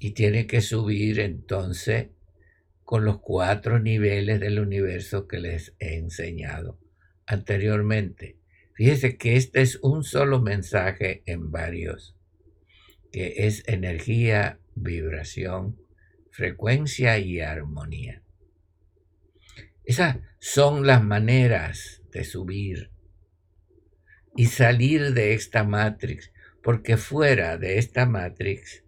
y 0.00 0.12
tiene 0.12 0.46
que 0.46 0.62
subir 0.62 1.20
entonces 1.20 2.08
con 2.82 3.04
los 3.04 3.20
cuatro 3.20 3.78
niveles 3.78 4.40
del 4.40 4.58
universo 4.58 5.28
que 5.28 5.38
les 5.38 5.76
he 5.78 5.96
enseñado 5.96 6.80
anteriormente. 7.26 8.38
Fíjese 8.74 9.18
que 9.18 9.36
este 9.36 9.60
es 9.60 9.78
un 9.82 10.02
solo 10.02 10.40
mensaje 10.40 11.22
en 11.26 11.52
varios, 11.52 12.16
que 13.12 13.46
es 13.46 13.62
energía, 13.66 14.58
vibración, 14.74 15.78
frecuencia 16.30 17.18
y 17.18 17.40
armonía. 17.40 18.22
Esas 19.84 20.18
son 20.38 20.86
las 20.86 21.02
maneras 21.02 22.02
de 22.12 22.24
subir 22.24 22.90
y 24.36 24.46
salir 24.46 25.12
de 25.12 25.34
esta 25.34 25.64
matrix, 25.64 26.32
porque 26.62 26.96
fuera 26.96 27.56
de 27.58 27.78
esta 27.78 28.06
matrix 28.06 28.84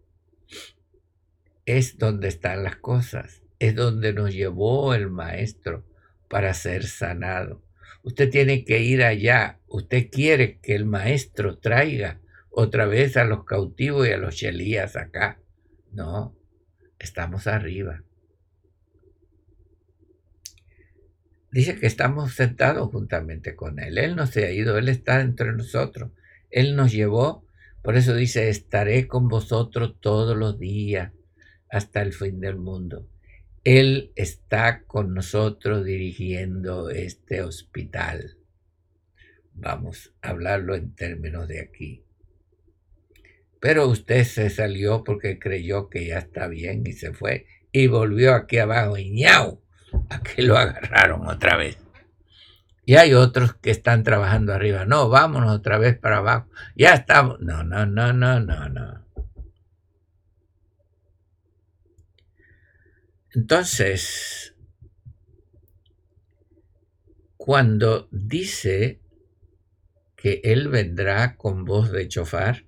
es 1.67 1.99
donde 1.99 2.29
están 2.29 2.65
las 2.65 2.77
cosas, 2.77 3.43
es 3.59 3.75
donde 3.75 4.13
nos 4.13 4.33
llevó 4.33 4.95
el 4.95 5.11
Maestro 5.11 5.85
para 6.29 6.55
ser 6.55 6.85
sanado. 6.85 7.63
Usted 8.03 8.31
tiene 8.31 8.65
que 8.65 8.81
ir 8.81 9.05
allá. 9.05 9.61
Usted 9.69 10.09
quiere 10.11 10.59
que 10.61 10.75
el 10.75 10.87
maestro 10.87 11.59
traiga 11.59 12.22
otra 12.53 12.87
vez 12.87 13.17
a 13.17 13.25
los 13.25 13.45
cautivos 13.45 14.07
y 14.07 14.13
a 14.13 14.19
los 14.19 14.37
chelías 14.37 14.95
acá. 14.97 15.41
No, 15.91 16.37
estamos 16.99 17.47
arriba. 17.47 18.05
Dice 21.51 21.79
que 21.79 21.87
estamos 21.87 22.35
sentados 22.35 22.91
juntamente 22.91 23.57
con 23.57 23.79
Él. 23.79 23.99
Él 23.99 24.17
no 24.17 24.27
se 24.27 24.47
ha 24.47 24.53
ido, 24.53 24.79
Él 24.79 24.89
está 24.89 25.21
entre 25.21 25.53
nosotros. 25.53 26.13
Él 26.51 26.77
nos 26.77 26.93
llevó, 26.93 27.47
por 27.83 27.97
eso 27.97 28.15
dice, 28.15 28.49
estaré 28.49 29.09
con 29.09 29.29
vosotros 29.29 29.97
todos 30.01 30.37
los 30.37 30.59
días 30.59 31.13
hasta 31.69 32.03
el 32.03 32.13
fin 32.13 32.41
del 32.41 32.57
mundo. 32.57 33.09
Él 33.65 34.13
está 34.17 34.85
con 34.85 35.15
nosotros 35.15 35.85
dirigiendo 35.85 36.91
este 36.91 37.43
hospital. 37.43 38.37
Vamos 39.55 40.15
a 40.23 40.31
hablarlo 40.31 40.75
en 40.75 40.95
términos 40.95 41.49
de 41.49 41.61
aquí. 41.61 42.05
Pero 43.63 43.87
usted 43.87 44.25
se 44.25 44.51
salió 44.51 45.05
porque 45.05 45.39
creyó 45.39 45.89
que 45.89 46.05
ya 46.05 46.19
está 46.19 46.49
bien 46.49 46.83
y 46.85 46.95
se 46.95 47.13
fue 47.13 47.47
y 47.71 47.87
volvió 47.87 48.35
aquí 48.35 48.59
abajo 48.59 48.99
y 48.99 49.13
ñau 49.13 49.63
a 50.11 50.21
que 50.21 50.43
lo 50.43 50.59
agarraron 50.59 51.29
otra 51.29 51.57
vez. 51.57 51.79
Y 52.85 52.97
hay 52.97 53.15
otros 53.15 53.55
que 53.55 53.71
están 53.71 54.03
trabajando 54.03 54.53
arriba. 54.53 54.85
No, 54.85 55.09
vámonos 55.09 55.55
otra 55.55 55.79
vez 55.79 55.97
para 55.97 56.17
abajo. 56.17 56.51
Ya 56.75 56.95
estamos. 56.95 57.39
No, 57.39 57.63
no, 57.63 57.87
no, 57.87 58.13
no, 58.13 58.41
no, 58.41 58.69
no. 58.69 59.07
Entonces, 63.33 64.57
cuando 67.37 68.09
dice 68.11 69.01
que 70.17 70.41
Él 70.43 70.67
vendrá 70.67 71.37
con 71.37 71.65
voz 71.65 71.93
de 71.93 72.09
chofar, 72.09 72.65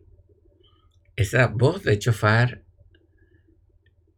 esa 1.17 1.47
voz 1.47 1.83
de 1.83 1.99
chofar 1.99 2.65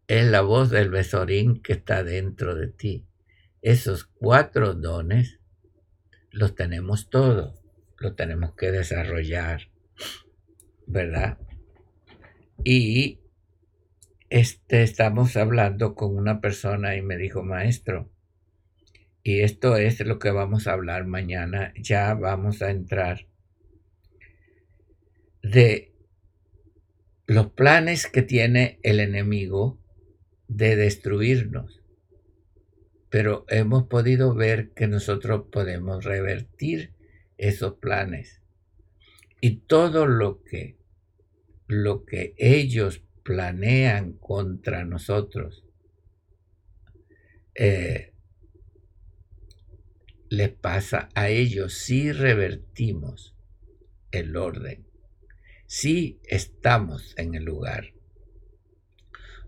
es 0.08 0.26
la 0.26 0.40
voz 0.40 0.70
del 0.70 0.90
besorín 0.90 1.60
que 1.60 1.74
está 1.74 2.04
dentro 2.04 2.54
de 2.54 2.68
ti. 2.68 3.06
Esos 3.60 4.04
cuatro 4.04 4.74
dones 4.74 5.40
los 6.30 6.54
tenemos 6.54 7.10
todos, 7.10 7.60
los 7.98 8.14
tenemos 8.14 8.54
que 8.54 8.70
desarrollar, 8.70 9.68
¿verdad? 10.86 11.38
Y 12.62 13.20
este, 14.30 14.82
estamos 14.82 15.36
hablando 15.36 15.94
con 15.94 16.16
una 16.16 16.40
persona 16.40 16.96
y 16.96 17.02
me 17.02 17.16
dijo, 17.16 17.42
maestro, 17.42 18.10
y 19.22 19.40
esto 19.40 19.76
es 19.76 19.98
lo 20.06 20.18
que 20.20 20.30
vamos 20.30 20.66
a 20.66 20.72
hablar 20.72 21.04
mañana, 21.06 21.72
ya 21.76 22.14
vamos 22.14 22.62
a 22.62 22.70
entrar 22.70 23.26
de 25.42 25.95
los 27.26 27.50
planes 27.52 28.06
que 28.06 28.22
tiene 28.22 28.78
el 28.82 29.00
enemigo 29.00 29.80
de 30.48 30.76
destruirnos. 30.76 31.82
Pero 33.10 33.44
hemos 33.48 33.84
podido 33.88 34.34
ver 34.34 34.70
que 34.70 34.86
nosotros 34.86 35.46
podemos 35.50 36.04
revertir 36.04 36.92
esos 37.36 37.74
planes. 37.74 38.40
Y 39.40 39.58
todo 39.58 40.06
lo 40.06 40.42
que, 40.42 40.76
lo 41.66 42.04
que 42.04 42.34
ellos 42.38 43.02
planean 43.22 44.12
contra 44.12 44.84
nosotros, 44.84 45.64
eh, 47.54 48.12
les 50.28 50.50
pasa 50.50 51.08
a 51.14 51.28
ellos 51.28 51.74
si 51.74 52.12
revertimos 52.12 53.34
el 54.10 54.36
orden, 54.36 54.85
si 55.66 56.20
estamos 56.24 57.14
en 57.16 57.34
el 57.34 57.44
lugar. 57.44 57.92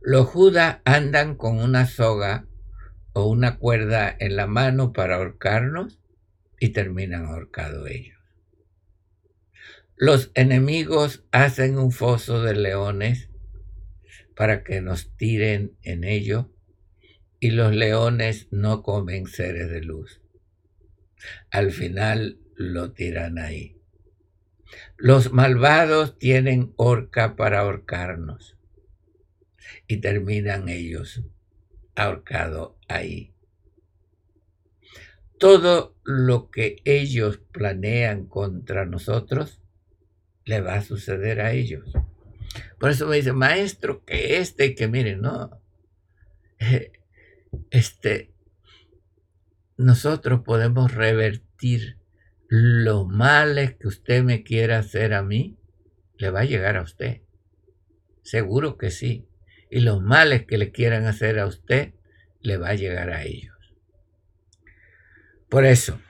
Los 0.01 0.27
judas 0.27 0.79
andan 0.85 1.35
con 1.37 1.59
una 1.59 1.87
soga 1.87 2.47
o 3.13 3.27
una 3.27 3.59
cuerda 3.59 4.15
en 4.19 4.37
la 4.37 4.47
mano 4.47 4.93
para 4.93 5.17
ahorcarnos 5.17 6.01
y 6.61 6.71
terminan 6.71 7.27
ahorcados 7.27 7.89
ellos. 7.91 8.19
Los 9.97 10.31
enemigos 10.35 11.25
hacen 11.33 11.77
un 11.79 11.91
foso 11.91 12.43
de 12.43 12.55
leones 12.55 13.31
para 14.37 14.63
que 14.63 14.81
nos 14.81 15.17
tiren 15.17 15.77
en 15.83 16.05
ello 16.05 16.53
y 17.41 17.51
los 17.51 17.75
leones 17.75 18.47
no 18.53 18.83
comen 18.83 19.27
seres 19.27 19.69
de 19.71 19.83
luz. 19.83 20.21
Al 21.51 21.73
final 21.73 22.39
lo 22.55 22.93
tiran 22.93 23.39
ahí. 23.39 23.78
Los 24.97 25.33
malvados 25.33 26.19
tienen 26.19 26.73
horca 26.77 27.37
para 27.37 27.61
ahorcarnos 27.61 28.57
y 29.87 29.99
terminan 29.99 30.69
ellos 30.69 31.23
ahorcados 31.95 32.73
ahí. 32.89 33.33
Todo 35.39 35.97
lo 36.05 36.51
que 36.51 36.77
ellos 36.85 37.39
planean 37.53 38.27
contra 38.27 38.87
nosotros 38.87 39.61
le 40.45 40.61
va 40.61 40.75
a 40.75 40.83
suceder 40.83 41.41
a 41.41 41.53
ellos. 41.53 41.93
Por 42.79 42.91
eso 42.91 43.07
me 43.07 43.17
dice, 43.17 43.33
maestro, 43.33 44.05
que 44.05 44.39
este 44.39 44.75
que 44.75 44.89
miren, 44.89 45.21
no. 45.21 45.61
Este, 47.71 48.31
nosotros 49.79 50.43
podemos 50.45 50.93
revertir 50.93 51.98
los 52.49 53.07
males 53.07 53.77
que 53.77 53.89
usted 53.89 54.23
me 54.23 54.43
quiera 54.43 54.79
hacer 54.79 55.13
a 55.13 55.23
mí, 55.23 55.59
le 56.17 56.31
va 56.31 56.41
a 56.41 56.45
llegar 56.45 56.77
a 56.77 56.83
usted. 56.83 57.23
Seguro 58.23 58.77
que 58.77 58.91
sí 58.91 59.29
y 59.71 59.81
los 59.81 60.03
males 60.03 60.47
que 60.47 60.59
le 60.59 60.73
quieran 60.73 61.05
hacer 61.07 61.39
a 61.39 61.47
usted, 61.47 61.93
le 62.41 62.57
va 62.57 62.71
a 62.71 62.75
llegar 62.75 63.11
a 63.11 63.25
ellos. 63.25 63.55
Por 65.49 65.65
eso, 65.65 66.01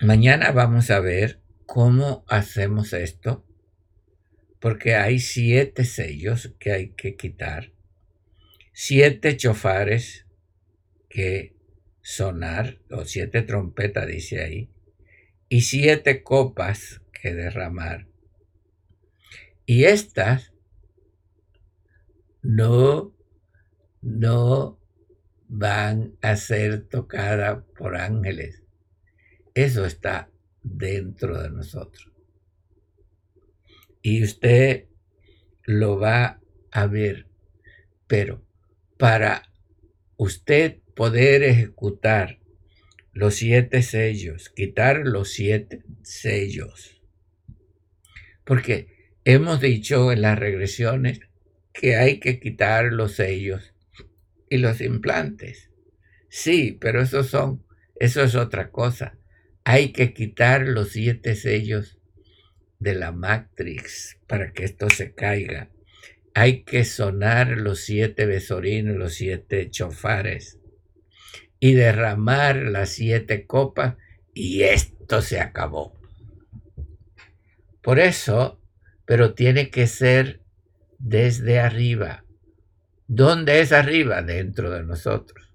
mañana 0.00 0.50
vamos 0.52 0.90
a 0.90 1.00
ver 1.00 1.40
cómo 1.66 2.24
hacemos 2.28 2.92
esto, 2.92 3.46
porque 4.58 4.96
hay 4.96 5.20
siete 5.20 5.84
sellos 5.84 6.54
que 6.58 6.72
hay 6.72 6.90
que 6.90 7.16
quitar, 7.16 7.72
siete 8.72 9.36
chofares 9.36 10.26
que 11.08 11.56
sonar, 12.02 12.78
o 12.90 13.04
siete 13.04 13.42
trompetas 13.42 14.06
dice 14.06 14.42
ahí, 14.42 14.70
y 15.50 15.62
siete 15.62 16.22
copas 16.22 17.02
que 17.12 17.34
derramar. 17.34 18.06
Y 19.66 19.84
estas 19.84 20.54
no, 22.40 23.14
no 24.00 24.80
van 25.48 26.16
a 26.22 26.36
ser 26.36 26.88
tocadas 26.88 27.64
por 27.76 27.96
ángeles. 27.96 28.62
Eso 29.52 29.84
está 29.84 30.30
dentro 30.62 31.42
de 31.42 31.50
nosotros. 31.50 32.12
Y 34.02 34.22
usted 34.22 34.86
lo 35.64 35.98
va 35.98 36.40
a 36.70 36.86
ver. 36.86 37.26
Pero 38.06 38.46
para 38.96 39.42
usted 40.16 40.78
poder 40.94 41.42
ejecutar 41.42 42.39
los 43.20 43.34
siete 43.34 43.82
sellos, 43.82 44.48
quitar 44.48 45.06
los 45.06 45.28
siete 45.28 45.82
sellos, 46.02 47.02
porque 48.46 49.14
hemos 49.26 49.60
dicho 49.60 50.10
en 50.10 50.22
las 50.22 50.38
regresiones 50.38 51.20
que 51.74 51.96
hay 51.96 52.18
que 52.18 52.40
quitar 52.40 52.94
los 52.94 53.16
sellos 53.16 53.74
y 54.48 54.56
los 54.56 54.80
implantes. 54.80 55.68
Sí, 56.30 56.78
pero 56.80 57.02
eso 57.02 57.22
son, 57.22 57.62
eso 57.96 58.22
es 58.22 58.34
otra 58.34 58.70
cosa. 58.70 59.18
Hay 59.64 59.92
que 59.92 60.14
quitar 60.14 60.66
los 60.66 60.92
siete 60.92 61.36
sellos 61.36 61.98
de 62.78 62.94
la 62.94 63.12
Matrix 63.12 64.16
para 64.28 64.54
que 64.54 64.64
esto 64.64 64.88
se 64.88 65.12
caiga. 65.12 65.68
Hay 66.32 66.62
que 66.62 66.86
sonar 66.86 67.58
los 67.58 67.80
siete 67.80 68.24
besorinos, 68.24 68.96
los 68.96 69.12
siete 69.12 69.68
chofares 69.68 70.59
y 71.60 71.74
derramar 71.74 72.56
las 72.56 72.88
siete 72.88 73.46
copas 73.46 73.96
y 74.34 74.62
esto 74.62 75.20
se 75.20 75.40
acabó. 75.40 76.00
Por 77.82 77.98
eso, 77.98 78.60
pero 79.04 79.34
tiene 79.34 79.70
que 79.70 79.86
ser 79.86 80.42
desde 80.98 81.60
arriba. 81.60 82.24
¿Dónde 83.06 83.60
es 83.60 83.72
arriba? 83.72 84.22
Dentro 84.22 84.70
de 84.70 84.82
nosotros. 84.84 85.48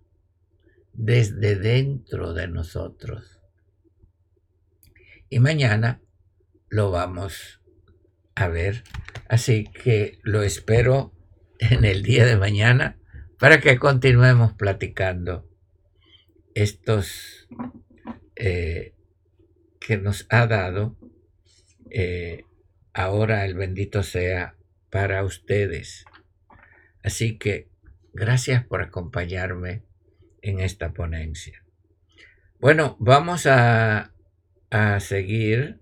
Desde 0.94 1.56
dentro 1.56 2.34
de 2.34 2.48
nosotros. 2.48 3.40
Y 5.30 5.40
mañana 5.40 6.02
lo 6.70 6.92
vamos 6.92 7.62
a 8.36 8.48
ver. 8.48 8.84
Así 9.28 9.66
que 9.66 10.20
lo 10.24 10.44
espero 10.44 11.14
en 11.60 11.86
el 11.86 12.04
día 12.04 12.26
de 12.26 12.38
mañana 12.38 13.00
para 13.40 13.60
que 13.60 13.78
continuemos 13.78 14.54
platicando 14.54 15.48
estos 16.56 17.48
eh, 18.36 18.94
que 19.80 19.98
nos 19.98 20.26
ha 20.30 20.48
dado, 20.48 20.98
eh, 21.92 22.46
ahora 22.94 23.46
el 23.46 23.54
bendito 23.54 24.02
sea 24.02 24.56
para 24.90 25.24
ustedes. 25.24 26.06
Así 27.04 27.38
que 27.38 27.70
gracias 28.14 28.66
por 28.66 28.82
acompañarme 28.82 29.84
en 30.42 30.60
esta 30.60 30.94
ponencia. 30.94 31.64
Bueno, 32.60 32.96
vamos 33.00 33.46
a, 33.46 34.14
a 34.72 35.00
seguir. 35.00 35.80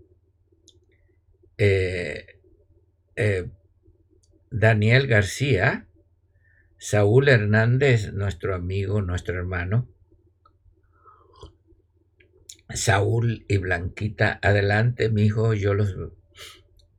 Eh, 1.57 2.27
Daniel 4.49 5.07
García, 5.07 5.87
Saúl 6.77 7.29
Hernández, 7.29 8.11
nuestro 8.11 8.55
amigo, 8.55 9.01
nuestro 9.01 9.37
hermano, 9.37 9.92
Saúl 12.73 13.45
y 13.47 13.57
Blanquita, 13.57 14.39
adelante, 14.41 15.09
mi 15.09 15.23
hijo, 15.23 15.53
yo 15.53 15.75
los... 15.75 15.95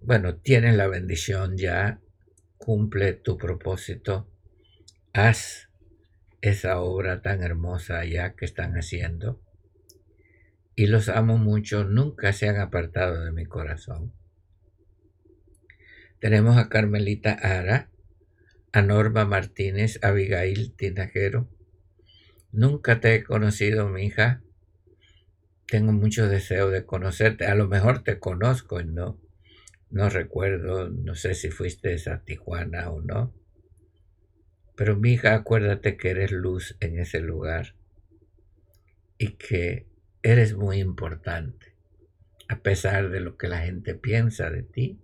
Bueno, 0.01 0.37
tienes 0.37 0.77
la 0.77 0.87
bendición 0.87 1.57
ya, 1.57 2.01
cumple 2.59 3.15
tu 3.15 3.37
propósito, 3.37 4.31
haz 5.13 5.69
esa 6.43 6.79
obra 6.79 7.23
tan 7.23 7.43
hermosa 7.43 8.05
ya 8.05 8.35
que 8.35 8.45
están 8.45 8.75
haciendo. 8.75 9.41
Y 10.77 10.87
los 10.87 11.09
amo 11.09 11.39
mucho, 11.39 11.85
nunca 11.85 12.33
se 12.33 12.49
han 12.49 12.59
apartado 12.59 13.25
de 13.25 13.33
mi 13.33 13.45
corazón. 13.45 14.13
Tenemos 16.21 16.57
a 16.57 16.69
Carmelita 16.69 17.33
Ara, 17.33 17.91
a 18.73 18.83
Norma 18.83 19.25
Martínez, 19.25 19.99
Abigail 20.03 20.73
Tinajero. 20.77 21.49
Nunca 22.53 23.01
te 23.01 23.15
he 23.17 23.25
conocido, 23.25 23.89
mi 23.89 24.07
hija 24.07 24.44
tengo 25.75 25.91
mucho 25.91 26.29
deseo 26.29 26.71
de 26.71 26.87
conocerte. 26.87 27.47
A 27.47 27.57
lo 27.57 27.67
mejor 27.67 28.05
te 28.05 28.21
conozco 28.21 28.81
y 28.81 28.85
no, 28.85 29.21
no 29.91 30.09
recuerdo, 30.09 30.89
no 30.89 31.17
sé 31.17 31.35
si 31.35 31.51
fuiste 31.51 31.97
a 32.09 32.23
Tijuana 32.23 32.91
o 32.91 33.01
no. 33.01 33.35
Pero 34.77 34.95
mi 34.95 35.15
hija, 35.15 35.35
acuérdate 35.35 35.97
que 35.97 36.11
eres 36.11 36.31
luz 36.31 36.77
en 36.79 37.01
ese 37.01 37.19
lugar 37.19 37.75
y 39.19 39.31
que 39.31 39.89
eres 40.23 40.55
muy 40.55 40.79
importante. 40.79 41.75
A 42.49 42.61
pesar 42.61 43.11
de 43.11 43.19
lo 43.19 43.37
que 43.37 43.49
la 43.49 43.63
gente 43.63 43.97
piensa 43.97 44.51
de 44.51 44.63
ti, 44.63 45.01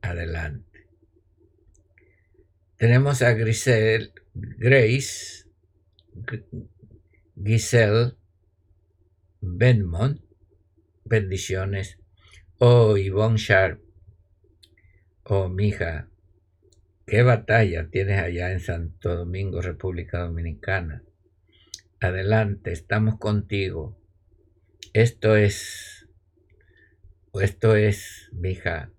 adelante. 0.00 0.88
Tenemos 2.78 3.20
a 3.20 3.34
Grisel, 3.34 4.14
Grace, 4.32 5.44
Giselle 7.44 8.14
Benmont, 9.46 10.20
bendiciones. 11.04 11.98
Oh, 12.58 12.96
Yvonne 12.96 13.36
Sharp, 13.36 13.78
oh, 15.24 15.50
mija, 15.50 16.08
qué 17.06 17.22
batalla 17.22 17.90
tienes 17.90 18.20
allá 18.20 18.52
en 18.52 18.60
Santo 18.60 19.14
Domingo, 19.14 19.60
República 19.60 20.20
Dominicana. 20.20 21.02
Adelante, 22.00 22.72
estamos 22.72 23.18
contigo. 23.18 23.98
Esto 24.94 25.36
es, 25.36 26.08
esto 27.34 27.76
es, 27.76 28.30
mija, 28.32 28.92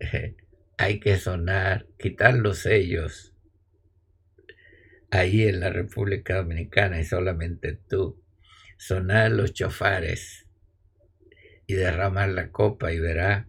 hay 0.78 1.00
que 1.00 1.18
sonar, 1.18 1.86
quitar 1.98 2.34
los 2.34 2.60
sellos 2.60 3.34
ahí 5.10 5.42
en 5.42 5.60
la 5.60 5.68
República 5.70 6.36
Dominicana 6.36 6.98
y 7.00 7.04
solamente 7.04 7.78
tú 7.88 8.22
sonar 8.76 9.32
los 9.32 9.52
chofares 9.52 10.46
y 11.66 11.74
derramar 11.74 12.28
la 12.30 12.50
copa 12.50 12.92
y 12.92 12.98
verá 12.98 13.48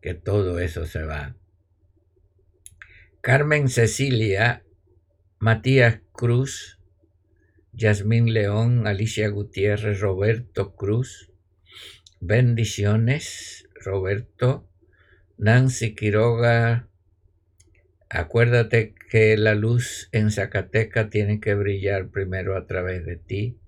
que 0.00 0.14
todo 0.14 0.58
eso 0.60 0.86
se 0.86 1.02
va. 1.02 1.36
Carmen 3.20 3.68
Cecilia, 3.68 4.62
Matías 5.38 6.00
Cruz, 6.12 6.78
Yasmín 7.72 8.32
León, 8.32 8.86
Alicia 8.86 9.28
Gutiérrez, 9.28 10.00
Roberto 10.00 10.76
Cruz, 10.76 11.32
bendiciones, 12.20 13.68
Roberto, 13.74 14.68
Nancy 15.38 15.94
Quiroga, 15.94 16.88
acuérdate 18.08 18.94
que 19.10 19.36
la 19.36 19.54
luz 19.54 20.08
en 20.12 20.30
Zacateca 20.30 21.10
tiene 21.10 21.40
que 21.40 21.54
brillar 21.54 22.08
primero 22.08 22.56
a 22.56 22.66
través 22.66 23.04
de 23.04 23.16
ti. 23.16 23.58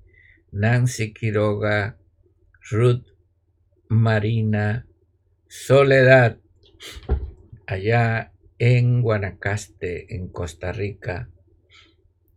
Nancy 0.52 1.12
Quiroga, 1.12 1.98
Ruth 2.70 3.06
Marina, 3.88 4.86
Soledad, 5.46 6.38
allá 7.66 8.32
en 8.58 9.02
Guanacaste, 9.02 10.14
en 10.14 10.28
Costa 10.28 10.72
Rica. 10.72 11.30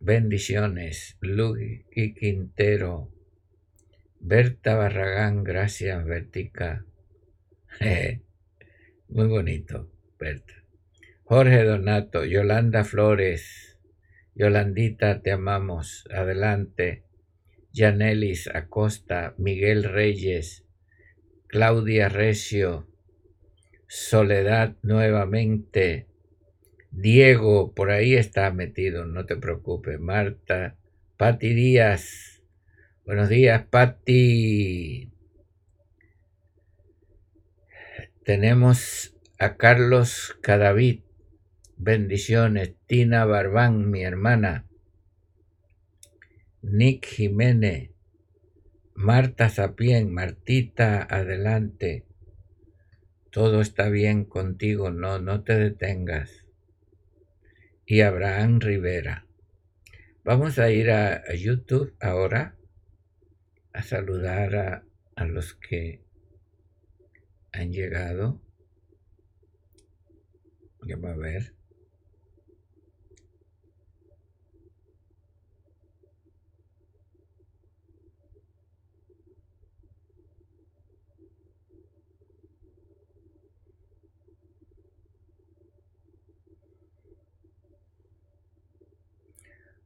Bendiciones, 0.00 1.16
Luis 1.20 1.84
y 1.90 2.14
Quintero, 2.14 3.10
Berta 4.20 4.76
Barragán, 4.76 5.42
gracias, 5.42 6.04
Bertica. 6.04 6.84
Muy 9.08 9.26
bonito, 9.26 9.90
Berta. 10.18 10.54
Jorge 11.24 11.64
Donato, 11.64 12.24
Yolanda 12.24 12.84
Flores, 12.84 13.78
Yolandita, 14.34 15.22
te 15.22 15.32
amamos. 15.32 16.04
Adelante. 16.14 17.04
Yanelis 17.72 18.48
Acosta, 18.48 19.34
Miguel 19.38 19.84
Reyes, 19.84 20.64
Claudia 21.46 22.08
Recio, 22.08 22.86
Soledad 23.88 24.76
nuevamente, 24.82 26.06
Diego, 26.90 27.74
por 27.74 27.90
ahí 27.90 28.14
está 28.14 28.50
metido, 28.52 29.06
no 29.06 29.24
te 29.24 29.36
preocupes, 29.36 29.98
Marta, 29.98 30.76
Pati 31.16 31.54
Díaz, 31.54 32.42
buenos 33.06 33.30
días, 33.30 33.64
Pati. 33.64 35.10
Tenemos 38.24 39.16
a 39.38 39.56
Carlos 39.56 40.38
Cadavid, 40.42 41.00
bendiciones, 41.76 42.74
Tina 42.86 43.24
Barbán, 43.24 43.90
mi 43.90 44.02
hermana, 44.02 44.66
Nick 46.62 47.06
Jiménez, 47.06 47.90
Marta 48.94 49.48
Sapien, 49.48 50.14
Martita, 50.14 51.02
adelante. 51.02 52.06
Todo 53.32 53.60
está 53.60 53.88
bien 53.88 54.24
contigo, 54.24 54.92
no, 54.92 55.18
no 55.18 55.42
te 55.42 55.58
detengas. 55.58 56.46
Y 57.84 58.02
Abraham 58.02 58.60
Rivera. 58.60 59.26
Vamos 60.22 60.60
a 60.60 60.70
ir 60.70 60.92
a, 60.92 61.34
YouTube 61.34 61.96
ahora 62.00 62.56
a 63.72 63.82
saludar 63.82 64.54
a, 64.54 64.84
a 65.16 65.24
los 65.24 65.54
que 65.54 66.00
han 67.50 67.72
llegado. 67.72 68.40
Vamos 70.80 71.10
a 71.10 71.16
ver. 71.16 71.61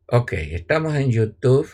Ok, 0.08 0.34
estamos 0.34 0.94
en 0.94 1.10
YouTube 1.10 1.68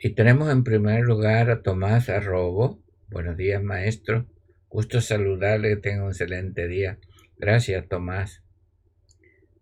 y 0.00 0.14
tenemos 0.14 0.50
en 0.50 0.64
primer 0.64 1.02
lugar 1.02 1.50
a 1.50 1.60
Tomás 1.60 2.08
Arrobo. 2.08 2.82
Buenos 3.10 3.36
días, 3.36 3.62
maestro. 3.62 4.26
Gusto 4.70 5.02
saludarle, 5.02 5.68
que 5.68 5.76
tenga 5.76 6.04
un 6.04 6.08
excelente 6.08 6.66
día. 6.68 6.98
Gracias, 7.36 7.86
Tomás. 7.86 8.42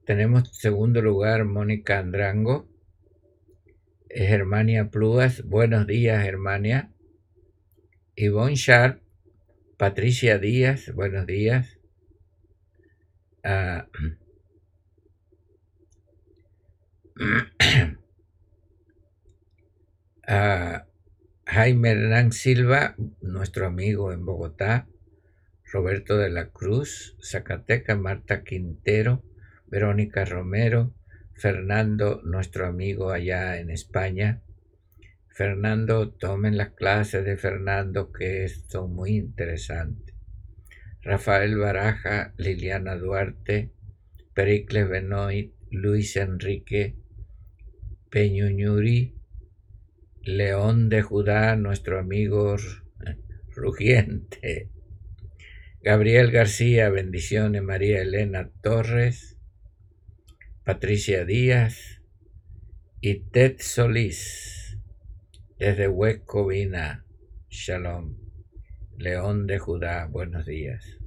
Tenemos 0.04 0.48
en 0.48 0.54
segundo 0.54 1.02
lugar 1.02 1.44
Mónica 1.44 1.98
Andrango. 1.98 2.68
Germania 4.10 4.88
Pluas. 4.92 5.42
Buenos 5.42 5.88
días, 5.88 6.22
Germania. 6.22 6.92
Yvonne 8.14 8.54
Sharp. 8.54 9.02
Patricia 9.76 10.38
Díaz. 10.38 10.94
Buenos 10.94 11.26
días. 11.26 11.80
Ah, 13.42 13.88
a 20.26 20.86
Jaime 21.46 21.90
Hernán 21.90 22.32
Silva, 22.32 22.94
nuestro 23.22 23.66
amigo 23.66 24.12
en 24.12 24.26
Bogotá, 24.26 24.86
Roberto 25.64 26.18
de 26.18 26.28
la 26.30 26.50
Cruz, 26.50 27.16
Zacateca, 27.22 27.96
Marta 27.96 28.44
Quintero, 28.44 29.22
Verónica 29.66 30.24
Romero, 30.24 30.92
Fernando, 31.34 32.20
nuestro 32.24 32.66
amigo 32.66 33.10
allá 33.10 33.58
en 33.58 33.70
España, 33.70 34.42
Fernando, 35.28 36.10
tomen 36.10 36.56
las 36.56 36.70
clases 36.70 37.24
de 37.24 37.36
Fernando 37.36 38.12
que 38.12 38.48
son 38.48 38.94
muy 38.94 39.16
interesantes. 39.16 40.14
Rafael 41.02 41.56
Baraja, 41.56 42.34
Liliana 42.36 42.96
Duarte, 42.96 43.70
Pericles 44.34 44.88
Benoit, 44.88 45.52
Luis 45.70 46.16
Enrique 46.16 46.96
Peñuñuri, 48.10 49.14
León 50.22 50.88
de 50.88 51.02
Judá, 51.02 51.56
nuestro 51.56 51.98
amigo 51.98 52.56
rugiente, 53.54 54.70
Gabriel 55.82 56.30
García, 56.30 56.88
bendiciones, 56.90 57.62
María 57.62 58.02
Elena 58.02 58.50
Torres, 58.62 59.36
Patricia 60.64 61.24
Díaz 61.24 62.02
y 63.00 63.20
Ted 63.20 63.56
Solís, 63.60 64.78
desde 65.58 65.88
Huescovina, 65.88 67.06
Shalom, 67.48 68.16
León 68.98 69.46
de 69.46 69.58
Judá, 69.58 70.06
buenos 70.06 70.46
días. 70.46 70.98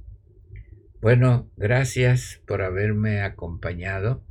Bueno, 1.00 1.50
gracias 1.56 2.40
por 2.46 2.62
haberme 2.62 3.22
acompañado 3.22 4.22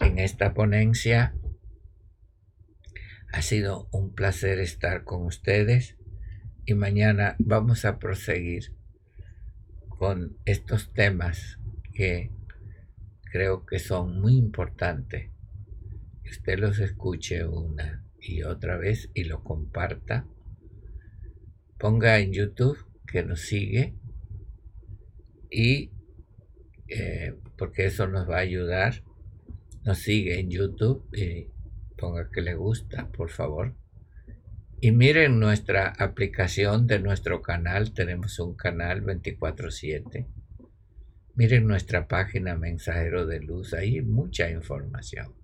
en 0.00 0.18
esta 0.18 0.54
ponencia. 0.54 1.34
Ha 3.32 3.42
sido 3.42 3.88
un 3.92 4.12
placer 4.12 4.58
estar 4.58 5.04
con 5.04 5.24
ustedes 5.24 5.96
y 6.66 6.74
mañana 6.74 7.36
vamos 7.38 7.84
a 7.84 7.98
proseguir 7.98 8.74
con 9.88 10.36
estos 10.46 10.92
temas 10.92 11.58
que 11.92 12.32
creo 13.30 13.64
que 13.66 13.78
son 13.78 14.20
muy 14.20 14.36
importantes. 14.36 15.30
Que 16.24 16.30
usted 16.30 16.58
los 16.58 16.80
escuche 16.80 17.44
una 17.44 18.04
y 18.20 18.42
otra 18.42 18.76
vez 18.76 19.10
y 19.14 19.24
lo 19.24 19.44
comparta. 19.44 20.26
Ponga 21.78 22.18
en 22.18 22.32
YouTube 22.32 22.84
que 23.06 23.22
nos 23.22 23.42
sigue 23.42 23.94
y 25.50 25.92
eh, 26.88 27.36
porque 27.56 27.86
eso 27.86 28.08
nos 28.08 28.28
va 28.28 28.38
a 28.38 28.40
ayudar. 28.40 29.04
Nos 29.84 29.98
sigue 29.98 30.40
en 30.40 30.50
YouTube 30.50 31.06
y 31.16 31.48
ponga 32.00 32.30
que 32.30 32.40
le 32.40 32.54
gusta, 32.54 33.08
por 33.08 33.28
favor. 33.28 33.74
Y 34.80 34.92
miren 34.92 35.38
nuestra 35.38 35.92
aplicación 35.98 36.86
de 36.86 36.98
nuestro 36.98 37.42
canal, 37.42 37.92
tenemos 37.92 38.38
un 38.38 38.54
canal 38.54 39.02
24/7. 39.02 40.26
Miren 41.34 41.66
nuestra 41.66 42.08
página 42.08 42.56
Mensajero 42.56 43.26
de 43.26 43.40
Luz, 43.40 43.74
ahí 43.74 44.00
mucha 44.00 44.50
información. 44.50 45.34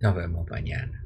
Nos 0.00 0.14
vemos 0.16 0.48
mañana. 0.50 1.03